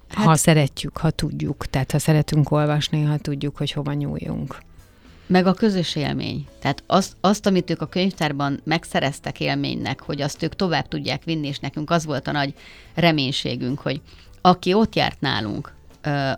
Hát, 0.08 0.26
ha 0.26 0.34
szeretjük, 0.34 0.96
ha 0.96 1.10
tudjuk, 1.10 1.66
tehát 1.66 1.90
ha 1.92 1.98
szeretünk 1.98 2.50
olvasni, 2.50 3.02
ha 3.02 3.18
tudjuk, 3.18 3.56
hogy 3.56 3.72
hova 3.72 3.92
nyúljunk. 3.92 4.58
Meg 5.26 5.46
a 5.46 5.54
közös 5.54 5.96
élmény. 5.96 6.46
Tehát 6.60 6.82
azt, 6.86 7.16
azt, 7.20 7.46
amit 7.46 7.70
ők 7.70 7.80
a 7.80 7.86
könyvtárban 7.86 8.60
megszereztek 8.64 9.40
élménynek, 9.40 10.00
hogy 10.00 10.20
azt 10.20 10.42
ők 10.42 10.56
tovább 10.56 10.88
tudják 10.88 11.24
vinni, 11.24 11.46
és 11.46 11.58
nekünk 11.58 11.90
az 11.90 12.04
volt 12.04 12.26
a 12.26 12.32
nagy 12.32 12.54
reménységünk, 12.94 13.78
hogy 13.78 14.00
aki 14.40 14.72
ott 14.72 14.94
járt 14.94 15.20
nálunk, 15.20 15.76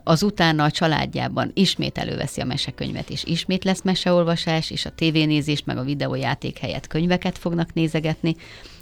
az 0.04 0.22
utána 0.22 0.64
a 0.64 0.70
családjában 0.70 1.50
ismét 1.54 1.98
előveszi 1.98 2.40
a 2.40 2.44
mesekönyvet, 2.44 3.10
és 3.10 3.24
ismét 3.24 3.64
lesz 3.64 3.82
meseolvasás, 3.82 4.70
és 4.70 4.84
a 4.86 4.90
tévénézés, 4.90 5.62
meg 5.64 5.76
a 5.76 5.84
videójáték 5.84 6.58
helyett 6.58 6.86
könyveket 6.86 7.38
fognak 7.38 7.72
nézegetni, 7.72 8.36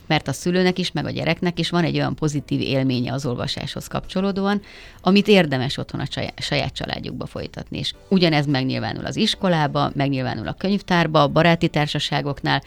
mert 0.06 0.28
a 0.28 0.32
szülőnek 0.32 0.78
is, 0.78 0.92
meg 0.92 1.06
a 1.06 1.10
gyereknek 1.10 1.58
is 1.58 1.70
van 1.70 1.84
egy 1.84 1.96
olyan 1.96 2.14
pozitív 2.14 2.60
élménye 2.60 3.12
az 3.12 3.26
olvasáshoz 3.26 3.86
kapcsolódóan, 3.86 4.60
amit 5.00 5.28
érdemes 5.28 5.76
otthon 5.76 6.00
a 6.00 6.40
saját 6.40 6.74
családjukba 6.74 7.26
folytatni. 7.26 7.78
És 7.78 7.92
ugyanez 8.08 8.46
megnyilvánul 8.46 9.04
az 9.04 9.16
iskolába, 9.16 9.90
megnyilvánul 9.94 10.48
a 10.48 10.52
könyvtárba, 10.52 11.22
a 11.22 11.28
baráti 11.28 11.68
társaságoknál. 11.68 12.62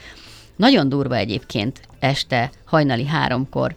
Nagyon 0.56 0.90
durva 0.90 1.16
egyébként 1.16 1.82
este 2.00 2.52
hajnali 2.66 3.06
háromkor 3.06 3.76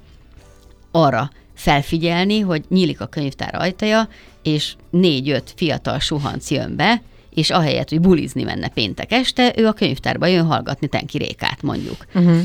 arra 0.91 1.31
felfigyelni, 1.55 2.41
hogy 2.41 2.65
nyílik 2.69 3.01
a 3.01 3.07
könyvtár 3.07 3.55
ajtaja, 3.55 4.09
és 4.43 4.75
négy-öt 4.91 5.53
fiatal 5.57 5.99
suhanc 5.99 6.51
jön 6.51 6.77
be, 6.77 7.03
és 7.35 7.51
ahelyett, 7.51 7.89
hogy 7.89 8.01
bulizni 8.01 8.43
menne 8.43 8.69
péntek 8.69 9.13
este, 9.13 9.53
ő 9.57 9.67
a 9.67 9.73
könyvtárba 9.73 10.27
jön 10.27 10.47
hallgatni 10.47 10.87
Tenki 10.87 11.19
Rékát 11.19 11.63
mondjuk. 11.63 12.07
Uh-huh 12.15 12.43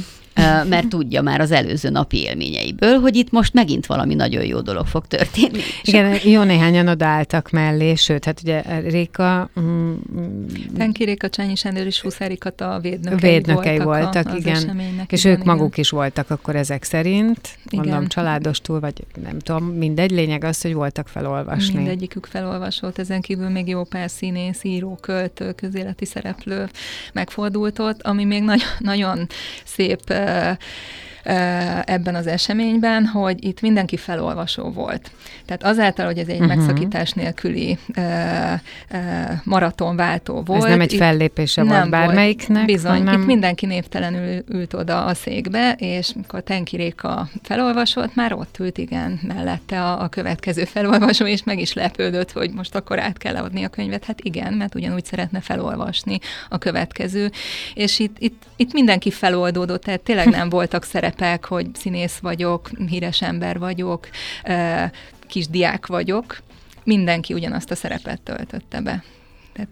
mert 0.70 0.88
tudja 0.88 1.22
már 1.22 1.42
az 1.42 1.52
előző 1.52 1.90
napi 1.90 2.18
élményeiből, 2.18 3.00
hogy 3.00 3.16
itt 3.16 3.32
most 3.32 3.54
megint 3.54 3.86
valami 3.86 4.16
nagyon 4.16 4.46
jó 4.46 4.62
dolog 4.62 4.86
fog 4.86 5.08
történni. 5.08 5.60
Igen, 5.84 6.18
jó 6.24 6.44
néhányan 6.44 6.88
odaálltak 6.88 7.50
mellé, 7.50 7.96
sőt, 7.96 8.26
hát 8.26 8.40
ugye 8.42 8.62
Réka... 8.80 9.50
Mm, 9.60 9.94
Tenki 10.78 11.04
Réka, 11.04 11.30
Csányi 11.30 11.56
Sándor 11.56 11.86
és 11.86 12.02
Huszár 12.02 12.38
a 12.58 12.80
védnökei, 12.80 13.32
védnökei 13.32 13.78
voltak, 13.78 14.24
voltak 14.24 14.40
igen. 14.40 14.56
És 15.08 15.24
igen, 15.24 15.34
ők 15.34 15.42
igen. 15.42 15.56
maguk 15.56 15.78
is 15.78 15.90
voltak 15.90 16.30
akkor 16.30 16.56
ezek 16.56 16.84
szerint, 16.84 17.58
igen. 17.70 17.86
mondom 17.86 18.08
családostul, 18.08 18.80
vagy 18.80 19.06
nem 19.24 19.40
tudom, 19.40 19.66
mindegy, 19.66 20.12
lényeg 20.12 20.44
az, 20.44 20.62
hogy 20.62 20.74
voltak 20.74 21.08
felolvasni. 21.08 21.76
Mindegyikük 21.76 22.26
felolvasott, 22.26 22.98
ezen 22.98 23.22
kívül 23.22 23.50
még 23.50 23.68
jó 23.68 23.84
pár 23.84 24.10
színész, 24.10 24.64
író, 24.64 24.98
költő, 25.02 25.52
közéleti 25.52 26.06
szereplő 26.06 26.70
megfordult 27.14 27.80
ott, 27.80 28.02
ami 28.02 28.24
még 28.24 28.44
nagyon, 28.44 28.68
nagyon 28.80 29.28
szép 29.64 30.14
uh, 30.20 30.56
ebben 31.86 32.16
az 32.16 32.28
eseményben, 32.28 33.06
hogy 33.06 33.44
itt 33.44 33.62
mindenki 33.62 33.98
felolvasó 33.98 34.72
volt. 34.72 35.12
Tehát 35.46 35.64
azáltal, 35.64 36.06
hogy 36.06 36.18
ez 36.18 36.28
egy 36.28 36.40
uh-huh. 36.40 36.56
megszakítás 36.56 37.12
nélküli 37.12 37.78
uh, 37.98 38.04
uh, 38.92 39.00
maratonváltó 39.44 40.42
volt. 40.42 40.64
Ez 40.64 40.70
nem 40.70 40.82
egy 40.82 40.94
fellépése 40.94 41.64
volt 41.64 41.90
bármelyiknek? 41.90 42.66
Bizony, 42.66 42.98
hanem... 42.98 43.22
itt 43.22 43.26
mindenki 43.26 43.66
névtelenül 43.66 44.44
ült 44.50 44.74
oda 44.74 45.06
a 45.06 45.14
székbe, 45.14 45.76
és 45.78 46.10
amikor 46.16 46.42
Tenki 46.42 46.76
Réka 46.76 47.30
felolvasott, 47.44 48.16
már 48.16 48.34
ott 48.34 48.58
ült, 48.60 48.78
igen, 48.78 49.20
mellette 49.28 49.84
a, 49.84 50.04
a 50.04 50.08
következő 50.08 50.64
felolvasó, 50.64 51.26
és 51.26 51.44
meg 51.44 51.60
is 51.60 51.74
lepődött, 51.74 52.32
hogy 52.32 52.52
most 52.52 52.76
akkor 52.76 53.00
át 53.00 53.18
kell 53.18 53.36
adni 53.36 53.64
a 53.64 53.70
könyvet. 53.70 54.06
Hát 54.06 54.22
igen, 54.22 54.54
mert 54.54 54.76
ugyanúgy 54.76 55.06
szeretne 55.06 55.42
felolvasni 55.42 56.20
a 56.50 56.58
következő. 56.58 57.32
És 57.74 58.00
itt, 58.00 58.16
itt, 58.20 58.44
itt 58.56 58.74
mindenki 58.74 59.12
feloldódott, 59.12 59.84
tehát 59.84 60.02
tényleg 60.02 60.28
nem 60.28 60.50
voltak 60.50 60.84
szerep 60.84 61.19
szerepek, 61.20 61.46
hogy 61.46 61.76
színész 61.76 62.18
vagyok, 62.18 62.70
híres 62.88 63.22
ember 63.22 63.60
vagyok, 63.60 64.10
kisdiák 65.28 65.86
vagyok, 65.86 66.38
mindenki 66.84 67.34
ugyanazt 67.34 67.72
a 67.72 67.76
szerepet 67.76 68.22
töltötte 68.22 68.82
be. 68.82 69.04
Tehát 69.54 69.70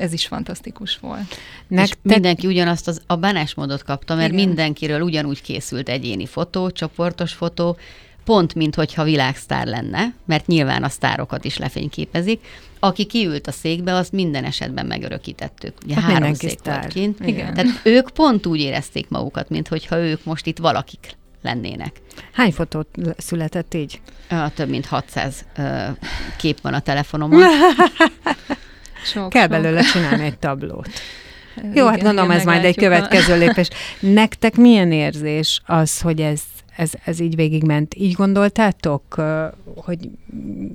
ez 0.00 0.12
is 0.12 0.26
fantasztikus 0.26 0.98
volt. 0.98 1.36
Nektek... 1.68 1.98
És 2.04 2.12
mindenki 2.14 2.46
ugyanazt 2.46 2.88
az, 2.88 3.02
a 3.06 3.16
bánásmódot 3.16 3.82
kapta, 3.82 4.14
mert 4.14 4.32
Igen. 4.32 4.46
mindenkiről 4.46 5.00
ugyanúgy 5.00 5.42
készült 5.42 5.88
egyéni 5.88 6.26
fotó, 6.26 6.70
csoportos 6.70 7.32
fotó, 7.32 7.76
pont, 8.24 8.54
mint 8.54 8.74
hogyha 8.74 9.04
világsztár 9.04 9.66
lenne, 9.66 10.14
mert 10.26 10.46
nyilván 10.46 10.82
a 10.82 10.88
sztárokat 10.88 11.44
is 11.44 11.56
lefényképezik. 11.58 12.40
Aki 12.80 13.04
kiült 13.04 13.46
a 13.46 13.52
székbe, 13.52 13.94
azt 13.94 14.12
minden 14.12 14.44
esetben 14.44 14.86
megörökítettük. 14.86 15.74
Ugye 15.84 15.94
hát 15.94 16.10
három 16.12 16.34
szék 16.34 16.58
sztár. 16.58 16.80
volt 16.80 16.92
kint. 16.92 17.20
Igen. 17.26 17.54
Tehát 17.54 17.80
ők 17.82 18.10
pont 18.10 18.46
úgy 18.46 18.60
érezték 18.60 19.08
magukat, 19.08 19.48
mint 19.48 19.68
hogyha 19.68 19.98
ők 19.98 20.24
most 20.24 20.46
itt 20.46 20.58
valakik 20.58 21.16
lennének. 21.42 22.00
Hány 22.32 22.52
fotót 22.52 22.88
született 23.16 23.74
így? 23.74 24.00
A, 24.30 24.50
több 24.54 24.68
mint 24.68 24.86
600 24.86 25.44
ö, 25.56 25.84
kép 26.36 26.60
van 26.60 26.74
a 26.74 26.80
telefonomon. 26.80 27.42
sok, 29.04 29.28
Kell 29.28 29.42
sok. 29.42 29.50
belőle 29.50 29.82
csinálni 29.82 30.24
egy 30.24 30.38
tablót. 30.38 30.88
Jó, 31.74 31.86
hát 31.86 32.02
gondolom 32.02 32.30
ez 32.30 32.44
majd 32.44 32.64
egy 32.64 32.76
következő 32.76 33.38
lépés. 33.38 33.68
Nektek 34.00 34.56
milyen 34.56 34.92
érzés 34.92 35.60
az, 35.66 36.00
hogy 36.00 36.20
ez 36.20 36.40
ez, 36.76 36.92
ez 37.04 37.20
így 37.20 37.34
végigment. 37.34 37.94
Így 37.94 38.12
gondoltátok, 38.12 39.22
hogy 39.76 40.10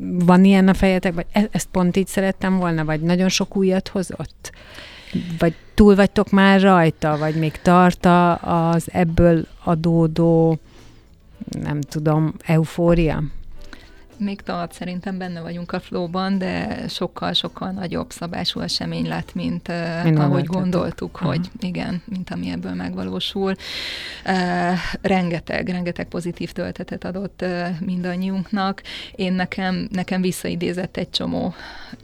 van 0.10 0.44
ilyen 0.44 0.68
a 0.68 0.74
fejetek, 0.74 1.14
vagy 1.14 1.26
e, 1.32 1.48
ezt 1.52 1.68
pont 1.72 1.98
így 1.98 2.08
szerettem 2.08 2.58
volna, 2.58 2.86
vagy 2.86 3.02
nagyon 3.02 3.30
sok 3.30 3.56
újat 3.56 3.88
hozott? 3.88 4.52
Vagy 5.40 5.54
túl 5.74 5.96
vagytok 5.96 6.30
már 6.30 6.62
rajta, 6.62 7.18
vagy 7.18 7.36
még 7.36 7.52
tart 7.62 8.06
az 8.42 8.88
ebből 8.92 9.48
adódó, 9.64 10.60
nem 11.62 11.82
tudom, 11.82 12.34
eufória? 12.46 13.24
Még 14.20 14.42
tart, 14.42 14.74
szerintem 14.74 15.18
benne 15.18 15.42
vagyunk 15.42 15.72
a 15.72 15.80
flóban, 15.80 16.38
de 16.38 16.88
sokkal-sokkal 16.88 17.72
nagyobb 17.72 18.12
szabású 18.12 18.60
esemény 18.60 19.08
lett, 19.08 19.34
mint, 19.34 19.72
mint 20.04 20.20
ahogy 20.20 20.46
gondoltuk, 20.46 21.18
Aha. 21.22 21.28
hogy 21.28 21.50
igen, 21.60 22.02
mint 22.06 22.30
ami 22.30 22.50
ebből 22.50 22.74
megvalósul. 22.74 23.56
Uh, 24.26 24.78
rengeteg, 25.02 25.70
rengeteg 25.70 26.08
pozitív 26.08 26.52
töltetet 26.52 27.04
adott 27.04 27.42
uh, 27.42 27.68
mindannyiunknak. 27.80 28.82
Én 29.16 29.34
nekem, 29.34 29.88
nekem 29.92 30.22
visszaidézett 30.22 30.98
egy 30.98 31.10
csomó, 31.10 31.54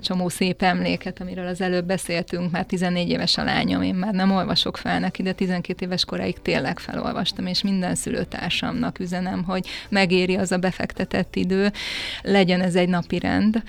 csomó 0.02 0.30
szép 0.30 0.62
emléket, 0.62 1.22
amiről 1.22 1.48
az 1.48 1.62
előbb 1.62 1.86
beszéltünk, 1.86 2.52
már 2.52 2.66
14 2.66 3.10
éves 3.10 3.38
a 3.38 3.44
lányom, 3.44 3.82
én 3.82 3.96
már 3.96 4.14
nem 4.14 4.32
olvasok 4.32 4.78
fel 4.78 5.00
neki, 5.00 5.24
de 5.24 5.32
12 5.32 5.86
éves 5.86 6.06
koráig 6.06 6.42
tényleg 6.42 6.80
felolvastam, 6.80 7.46
és 7.46 7.62
minden 7.62 7.96
szülőtársamnak 7.96 9.00
üzenem, 9.00 9.44
hogy 9.44 9.68
megéri 9.90 10.36
az 10.36 10.52
a 10.52 10.58
befektetett 10.58 11.36
idő, 11.36 11.72
legyen 12.22 12.62
ez 12.62 12.76
egy 12.76 12.90
napi 12.90 13.20
rend. 13.20 13.64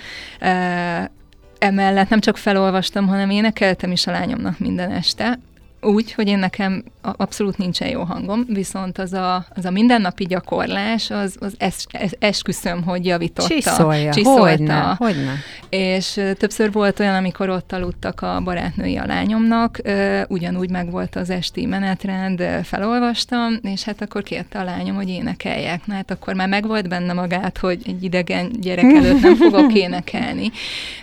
Emellett 1.58 2.08
nem 2.08 2.20
csak 2.20 2.36
felolvastam, 2.36 3.06
hanem 3.06 3.30
énekeltem 3.30 3.92
is 3.92 4.06
a 4.06 4.10
lányomnak 4.10 4.58
minden 4.58 4.90
este, 4.90 5.38
úgy, 5.80 6.12
hogy 6.12 6.28
én 6.28 6.38
nekem 6.38 6.84
abszolút 7.16 7.58
nincsen 7.58 7.88
jó 7.88 8.02
hangom, 8.02 8.44
viszont 8.48 8.98
az 8.98 9.12
a, 9.12 9.46
az 9.54 9.64
a 9.64 9.70
mindennapi 9.70 10.24
gyakorlás, 10.24 11.10
az, 11.10 11.36
az 11.40 11.54
es, 11.58 11.86
es, 11.90 12.10
esküszöm, 12.18 12.82
hogy 12.82 13.06
javította. 13.06 13.54
Csiszolja, 13.54 14.12
csiszolta. 14.12 14.40
Hogyne, 14.40 14.94
hogyne. 14.98 15.32
És 15.68 16.20
többször 16.38 16.72
volt 16.72 17.00
olyan, 17.00 17.14
amikor 17.14 17.48
ott 17.48 17.72
aludtak 17.72 18.20
a 18.20 18.40
barátnői 18.44 18.96
a 18.96 19.06
lányomnak, 19.06 19.80
ugyanúgy 20.28 20.70
meg 20.70 20.90
volt 20.90 21.16
az 21.16 21.30
esti 21.30 21.66
menetrend, 21.66 22.42
felolvastam, 22.62 23.58
és 23.62 23.82
hát 23.82 24.02
akkor 24.02 24.22
kérte 24.22 24.58
a 24.58 24.64
lányom, 24.64 24.96
hogy 24.96 25.08
énekeljek. 25.08 25.86
Na 25.86 25.94
hát 25.94 26.10
akkor 26.10 26.34
már 26.34 26.48
megvolt 26.48 26.88
benne 26.88 27.12
magát, 27.12 27.58
hogy 27.58 27.82
egy 27.86 28.02
idegen 28.02 28.50
gyerek 28.60 28.84
előtt 28.84 29.20
nem 29.20 29.36
fogok 29.36 29.74
énekelni. 29.84 30.50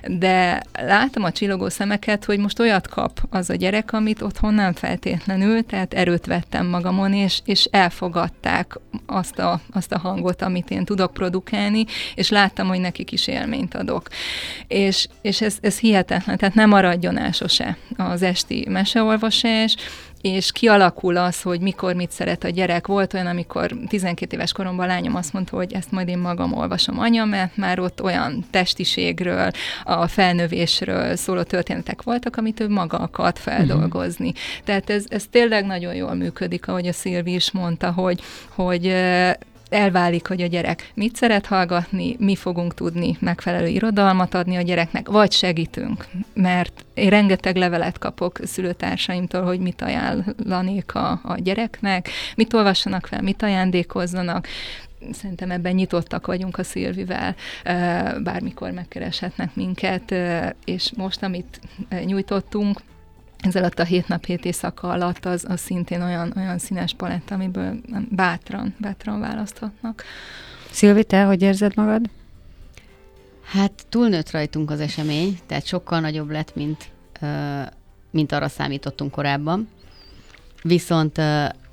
De 0.07 0.61
látom 0.71 1.23
a 1.23 1.31
csillogó 1.31 1.69
szemeket, 1.69 2.25
hogy 2.25 2.39
most 2.39 2.59
olyat 2.59 2.87
kap 2.87 3.19
az 3.29 3.49
a 3.49 3.55
gyerek, 3.55 3.93
amit 3.93 4.21
otthon 4.21 4.53
nem 4.53 4.73
feltétlenül, 4.73 5.65
tehát 5.65 5.90
saját 5.91 6.07
erőt 6.07 6.25
vettem 6.25 6.65
magamon, 6.65 7.13
és, 7.13 7.41
és 7.45 7.67
elfogadták 7.71 8.79
azt 9.05 9.39
a, 9.39 9.61
azt 9.71 9.91
a 9.91 9.99
hangot, 9.99 10.41
amit 10.41 10.69
én 10.69 10.85
tudok 10.85 11.13
produkálni, 11.13 11.85
és 12.15 12.29
láttam, 12.29 12.67
hogy 12.67 12.79
nekik 12.79 13.11
is 13.11 13.27
élményt 13.27 13.75
adok. 13.75 14.07
És, 14.67 15.07
és 15.21 15.41
ez, 15.41 15.57
ez 15.61 15.79
hihetetlen, 15.79 16.37
tehát 16.37 16.55
nem 16.55 16.69
maradjon 16.69 17.17
el 17.17 17.31
sose 17.31 17.77
az 17.97 18.21
esti 18.21 18.67
meseolvasás, 18.69 19.75
és 20.21 20.51
kialakul 20.51 21.17
az, 21.17 21.41
hogy 21.41 21.59
mikor 21.59 21.93
mit 21.93 22.11
szeret 22.11 22.43
a 22.43 22.49
gyerek. 22.49 22.87
Volt 22.87 23.13
olyan, 23.13 23.27
amikor 23.27 23.71
12 23.87 24.35
éves 24.35 24.51
koromban 24.51 24.85
a 24.85 24.87
lányom 24.87 25.15
azt 25.15 25.33
mondta, 25.33 25.55
hogy 25.55 25.73
ezt 25.73 25.91
majd 25.91 26.07
én 26.07 26.17
magam 26.17 26.53
olvasom 26.53 26.99
anya, 26.99 27.25
mert 27.25 27.57
már 27.57 27.79
ott 27.79 28.03
olyan 28.03 28.45
testiségről, 28.49 29.51
a 29.83 30.07
felnövésről 30.07 31.15
szóló 31.15 31.41
történetek 31.41 32.01
voltak, 32.01 32.37
amit 32.37 32.59
ő 32.59 32.69
maga 32.69 32.97
akart 32.97 33.39
feldolgozni. 33.39 34.27
Uh-huh. 34.27 34.63
Tehát 34.63 34.89
ez, 34.89 35.05
ez 35.09 35.25
tényleg 35.31 35.65
nagyon 35.65 35.95
jól 35.95 36.13
működik, 36.13 36.67
ahogy 36.67 36.87
a 36.87 36.93
Szilvi 36.93 37.33
is 37.33 37.51
mondta, 37.51 37.91
hogy, 37.91 38.21
hogy 38.55 38.95
elválik, 39.73 40.27
hogy 40.27 40.41
a 40.41 40.47
gyerek 40.47 40.91
mit 40.93 41.15
szeret 41.15 41.45
hallgatni, 41.45 42.15
mi 42.19 42.35
fogunk 42.35 42.73
tudni 42.73 43.17
megfelelő 43.19 43.67
irodalmat 43.67 44.33
adni 44.33 44.55
a 44.55 44.61
gyereknek, 44.61 45.09
vagy 45.09 45.31
segítünk, 45.31 46.05
mert 46.33 46.85
én 46.93 47.09
rengeteg 47.09 47.55
levelet 47.55 47.97
kapok 47.97 48.39
szülőtársaimtól, 48.43 49.43
hogy 49.43 49.59
mit 49.59 49.81
ajánlanék 49.81 50.95
a, 50.95 51.19
a 51.23 51.35
gyereknek, 51.37 52.09
mit 52.35 52.53
olvassanak 52.53 53.07
fel, 53.07 53.21
mit 53.21 53.43
ajándékozzanak, 53.43 54.47
szerintem 55.11 55.51
ebben 55.51 55.73
nyitottak 55.73 56.27
vagyunk 56.27 56.57
a 56.57 56.63
Szilvivel, 56.63 57.35
bármikor 58.23 58.71
megkereshetnek 58.71 59.55
minket, 59.55 60.15
és 60.65 60.91
most, 60.95 61.23
amit 61.23 61.59
nyújtottunk, 62.05 62.79
ez 63.41 63.55
alatt 63.55 63.79
a 63.79 63.83
hét 63.83 64.07
nap, 64.07 64.25
hét 64.25 64.45
éjszaka 64.45 64.89
alatt 64.89 65.25
az, 65.25 65.45
az 65.47 65.59
szintén 65.59 66.01
olyan, 66.01 66.33
olyan 66.35 66.57
színes 66.57 66.93
paletta, 66.93 67.35
amiből 67.35 67.81
bátran, 68.09 68.75
bátran 68.77 69.19
választhatnak. 69.19 70.03
Szilvi, 70.71 71.03
te 71.03 71.23
hogy 71.23 71.41
érzed 71.41 71.75
magad? 71.75 72.09
Hát 73.43 73.71
túlnőtt 73.89 74.31
rajtunk 74.31 74.71
az 74.71 74.79
esemény, 74.79 75.39
tehát 75.45 75.65
sokkal 75.65 75.99
nagyobb 75.99 76.29
lett, 76.29 76.55
mint, 76.55 76.91
mint 78.11 78.31
arra 78.31 78.47
számítottunk 78.47 79.11
korábban. 79.11 79.69
Viszont 80.63 81.21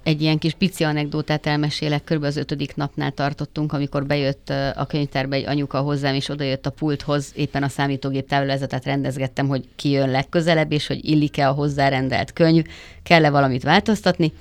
egy 0.08 0.22
ilyen 0.22 0.38
kis 0.38 0.52
pici 0.52 0.84
anekdótát 0.84 1.46
elmesélek, 1.46 2.04
kb. 2.04 2.22
az 2.22 2.36
ötödik 2.36 2.76
napnál 2.76 3.10
tartottunk, 3.10 3.72
amikor 3.72 4.06
bejött 4.06 4.52
a 4.74 4.86
könyvtárba 4.86 5.34
egy 5.34 5.46
anyuka 5.46 5.80
hozzám, 5.80 6.14
és 6.14 6.28
odajött 6.28 6.66
a 6.66 6.70
pulthoz, 6.70 7.32
éppen 7.34 7.62
a 7.62 7.68
számítógép 7.68 8.28
táblázatot 8.28 8.84
rendezgettem, 8.84 9.48
hogy 9.48 9.64
ki 9.76 9.90
jön 9.90 10.10
legközelebb, 10.10 10.72
és 10.72 10.86
hogy 10.86 11.04
illik-e 11.04 11.48
a 11.48 11.52
hozzárendelt 11.52 12.32
könyv, 12.32 12.64
kell-e 13.02 13.30
valamit 13.30 13.62
változtatni, 13.62 14.32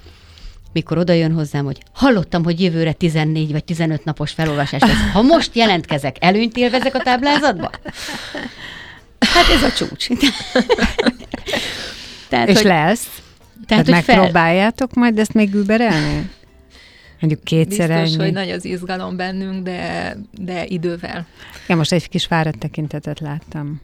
mikor 0.72 0.97
oda 0.97 1.13
jön 1.13 1.34
hozzám, 1.34 1.65
hogy 1.65 1.78
hallottam, 1.93 2.43
hogy 2.43 2.61
jövőre 2.61 2.91
14 2.91 3.51
vagy 3.51 3.63
15 3.63 4.03
napos 4.03 4.32
felolvasás 4.32 4.82
lesz. 4.82 5.11
Ha 5.13 5.22
most 5.22 5.55
jelentkezek, 5.55 6.15
előnyt 6.20 6.57
élvezek 6.57 6.95
a 6.95 6.99
táblázatba? 6.99 7.70
Hát 9.20 9.49
ez 9.55 9.63
a 9.63 9.72
csúcs. 9.72 10.07
Tehát, 12.30 12.47
és 12.47 12.55
hogy... 12.55 12.65
lesz. 12.65 13.07
Tehát, 13.66 13.86
Tehát 13.86 14.05
megpróbáljátok 14.05 14.91
fel... 14.91 15.03
majd 15.03 15.20
ezt 15.20 15.34
még 15.34 15.53
überelni? 15.53 16.30
Mondjuk 17.20 17.43
kétszer 17.43 17.88
Biztos, 17.88 18.14
ennyi. 18.14 18.24
hogy 18.24 18.34
nagy 18.34 18.49
az 18.49 18.66
izgalom 18.66 19.16
bennünk, 19.16 19.64
de, 19.64 20.16
de 20.32 20.66
idővel. 20.66 21.26
Ja, 21.68 21.76
most 21.76 21.91
egy 21.91 22.10
kis 22.10 22.26
fáradt 22.26 22.58
tekintetet 22.58 23.20
láttam. 23.20 23.82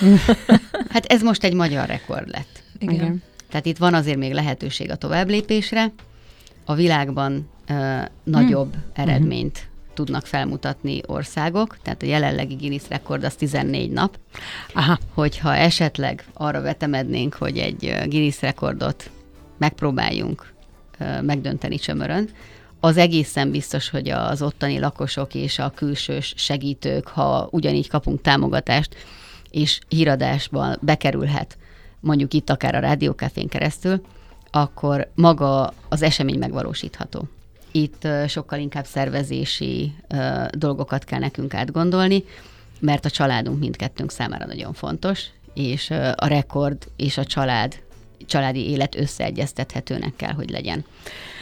hát 0.92 1.06
ez 1.06 1.22
most 1.22 1.44
egy 1.44 1.54
magyar 1.54 1.86
rekord 1.86 2.28
lett. 2.28 2.62
Igen. 2.78 2.94
Igen. 2.94 3.22
Tehát 3.50 3.66
itt 3.66 3.78
van 3.78 3.94
azért 3.94 4.18
még 4.18 4.32
lehetőség 4.32 4.90
a 4.90 4.96
továbblépésre. 4.96 5.92
A 6.64 6.74
világban 6.74 7.48
uh, 7.68 8.04
nagyobb 8.24 8.72
hmm. 8.72 8.82
eredményt 8.94 9.58
hmm 9.58 9.70
tudnak 9.94 10.26
felmutatni 10.26 11.00
országok, 11.06 11.78
tehát 11.82 12.02
a 12.02 12.06
jelenlegi 12.06 12.54
Guinness 12.54 12.88
rekord 12.88 13.24
az 13.24 13.34
14 13.34 13.90
nap. 13.90 14.18
Aha. 14.74 14.98
Hogyha 15.14 15.54
esetleg 15.54 16.24
arra 16.32 16.60
vetemednénk, 16.60 17.34
hogy 17.34 17.58
egy 17.58 17.94
Guinness 18.06 18.40
rekordot 18.40 19.10
megpróbáljunk 19.58 20.52
megdönteni 21.20 21.76
csömörön, 21.76 22.28
az 22.80 22.96
egészen 22.96 23.50
biztos, 23.50 23.88
hogy 23.88 24.08
az 24.08 24.42
ottani 24.42 24.78
lakosok 24.78 25.34
és 25.34 25.58
a 25.58 25.72
külsős 25.74 26.34
segítők, 26.36 27.08
ha 27.08 27.48
ugyanígy 27.50 27.88
kapunk 27.88 28.20
támogatást, 28.20 28.96
és 29.50 29.80
híradásban 29.88 30.78
bekerülhet, 30.80 31.58
mondjuk 32.00 32.34
itt 32.34 32.50
akár 32.50 32.74
a 32.74 32.78
Rádiókafén 32.78 33.48
keresztül, 33.48 34.00
akkor 34.50 35.10
maga 35.14 35.72
az 35.88 36.02
esemény 36.02 36.38
megvalósítható. 36.38 37.28
Itt 37.72 38.08
sokkal 38.28 38.58
inkább 38.58 38.84
szervezési 38.84 39.94
dolgokat 40.50 41.04
kell 41.04 41.18
nekünk 41.18 41.54
átgondolni, 41.54 42.24
mert 42.80 43.04
a 43.04 43.10
családunk 43.10 43.58
mindkettőnk 43.58 44.10
számára 44.10 44.46
nagyon 44.46 44.72
fontos, 44.72 45.24
és 45.54 45.90
a 46.16 46.26
rekord 46.26 46.86
és 46.96 47.18
a 47.18 47.24
család 47.24 47.82
családi 48.26 48.70
élet 48.70 48.94
összeegyeztethetőnek 48.94 50.16
kell, 50.16 50.32
hogy 50.32 50.50
legyen. 50.50 50.84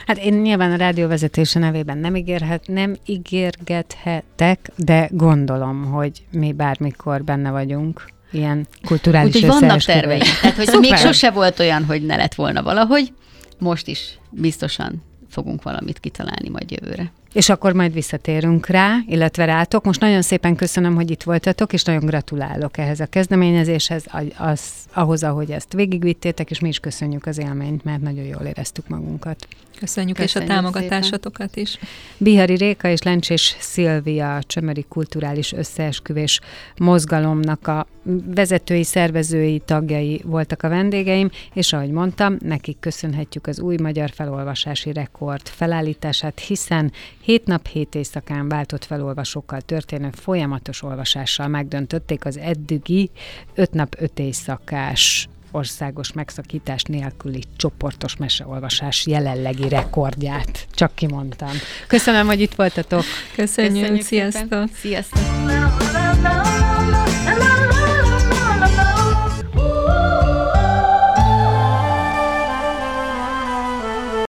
Hát 0.07 0.19
én 0.19 0.35
nyilván 0.35 0.73
a 0.73 0.77
rádióvezetése 0.77 1.59
nevében 1.59 1.99
nem, 1.99 2.17
ígérhet, 2.17 2.67
nem 2.67 2.97
ígérgethetek, 3.07 4.71
de 4.77 5.09
gondolom, 5.13 5.85
hogy 5.85 6.23
mi 6.31 6.53
bármikor 6.53 7.25
benne 7.25 7.51
vagyunk 7.51 8.09
ilyen 8.33 8.67
kulturális 8.85 9.35
Úgyhogy 9.35 9.51
vannak 9.51 9.81
terveink. 9.81 10.25
Tehát, 10.41 10.57
hogy 10.57 10.79
még 10.81 10.95
sose 10.95 11.31
volt 11.31 11.59
olyan, 11.61 11.85
hogy 11.85 12.07
ne 12.07 12.17
lett 12.17 12.35
volna 12.35 12.63
valahogy, 12.63 13.13
most 13.59 13.87
is 13.87 14.19
biztosan 14.31 15.03
fogunk 15.31 15.63
valamit 15.63 15.99
kitalálni 15.99 16.49
majd 16.49 16.71
jövőre. 16.71 17.13
És 17.33 17.49
akkor 17.49 17.73
majd 17.73 17.93
visszatérünk 17.93 18.67
rá, 18.67 18.97
illetve 19.07 19.45
rátok. 19.45 19.85
Most 19.85 20.01
nagyon 20.01 20.23
szépen 20.23 20.57
köszönöm, 20.57 20.95
hogy 20.95 21.11
itt 21.11 21.23
voltatok, 21.23 21.73
és 21.73 21.83
nagyon 21.83 22.05
gratulálok 22.07 22.79
ehhez 22.79 23.01
a 23.01 23.07
kezdeményezéshez, 23.07 24.05
az, 24.39 24.61
ahhoz, 24.93 25.23
ahogy 25.23 25.51
ezt 25.51 25.73
végigvittétek, 25.73 26.51
és 26.51 26.59
mi 26.59 26.69
is 26.69 26.79
köszönjük 26.79 27.27
az 27.27 27.39
élményt, 27.39 27.85
mert 27.85 28.03
nagyon 28.03 28.25
jól 28.25 28.43
éreztük 28.43 28.89
magunkat. 28.89 29.49
Köszönjük, 29.81 30.17
Köszönjük 30.17 30.51
és 30.51 30.55
a 30.55 30.55
támogatásotokat 30.55 31.49
szépen. 31.49 31.63
is. 31.63 31.79
Bihari 32.19 32.55
Réka 32.55 32.89
és 32.89 33.03
Lencsés 33.03 33.57
Szilvia 33.59 34.37
a 34.37 34.43
Csömöri 34.43 34.85
Kulturális 34.89 35.53
Összeesküvés 35.53 36.41
Mozgalomnak 36.77 37.67
a 37.67 37.87
vezetői, 38.35 38.85
szervezői, 38.85 39.63
tagjai 39.65 40.21
voltak 40.25 40.63
a 40.63 40.69
vendégeim, 40.69 41.31
és 41.53 41.73
ahogy 41.73 41.91
mondtam, 41.91 42.37
nekik 42.39 42.77
köszönhetjük 42.81 43.47
az 43.47 43.61
új 43.61 43.77
magyar 43.77 44.11
felolvasási 44.11 44.93
rekord 44.93 45.49
felállítását, 45.49 46.39
hiszen 46.39 46.93
hét 47.21 47.45
nap, 47.47 47.67
hét 47.67 47.95
éjszakán 47.95 48.49
váltott 48.49 48.85
felolvasókkal 48.85 49.61
történő 49.61 50.11
folyamatos 50.13 50.83
olvasással 50.83 51.49
megdöntötték 51.49 52.25
az 52.25 52.39
eddigi 52.39 53.11
öt 53.55 53.73
nap, 53.73 53.97
öt 53.99 54.19
éjszakás 54.19 55.29
országos 55.51 56.13
megszakítás 56.13 56.83
nélküli 56.83 57.43
csoportos 57.57 58.17
meseolvasás 58.17 59.07
jelenlegi 59.07 59.69
rekordját. 59.69 60.67
Csak 60.75 60.95
kimondtam. 60.95 61.53
Köszönöm, 61.87 62.27
hogy 62.27 62.41
itt 62.41 62.55
voltatok. 62.55 63.05
Köszönjük, 63.35 63.81
Köszönjük 63.81 64.05
sziasztok! 64.07 64.43
Szépen. 64.43 64.71
Sziasztok! 64.75 65.19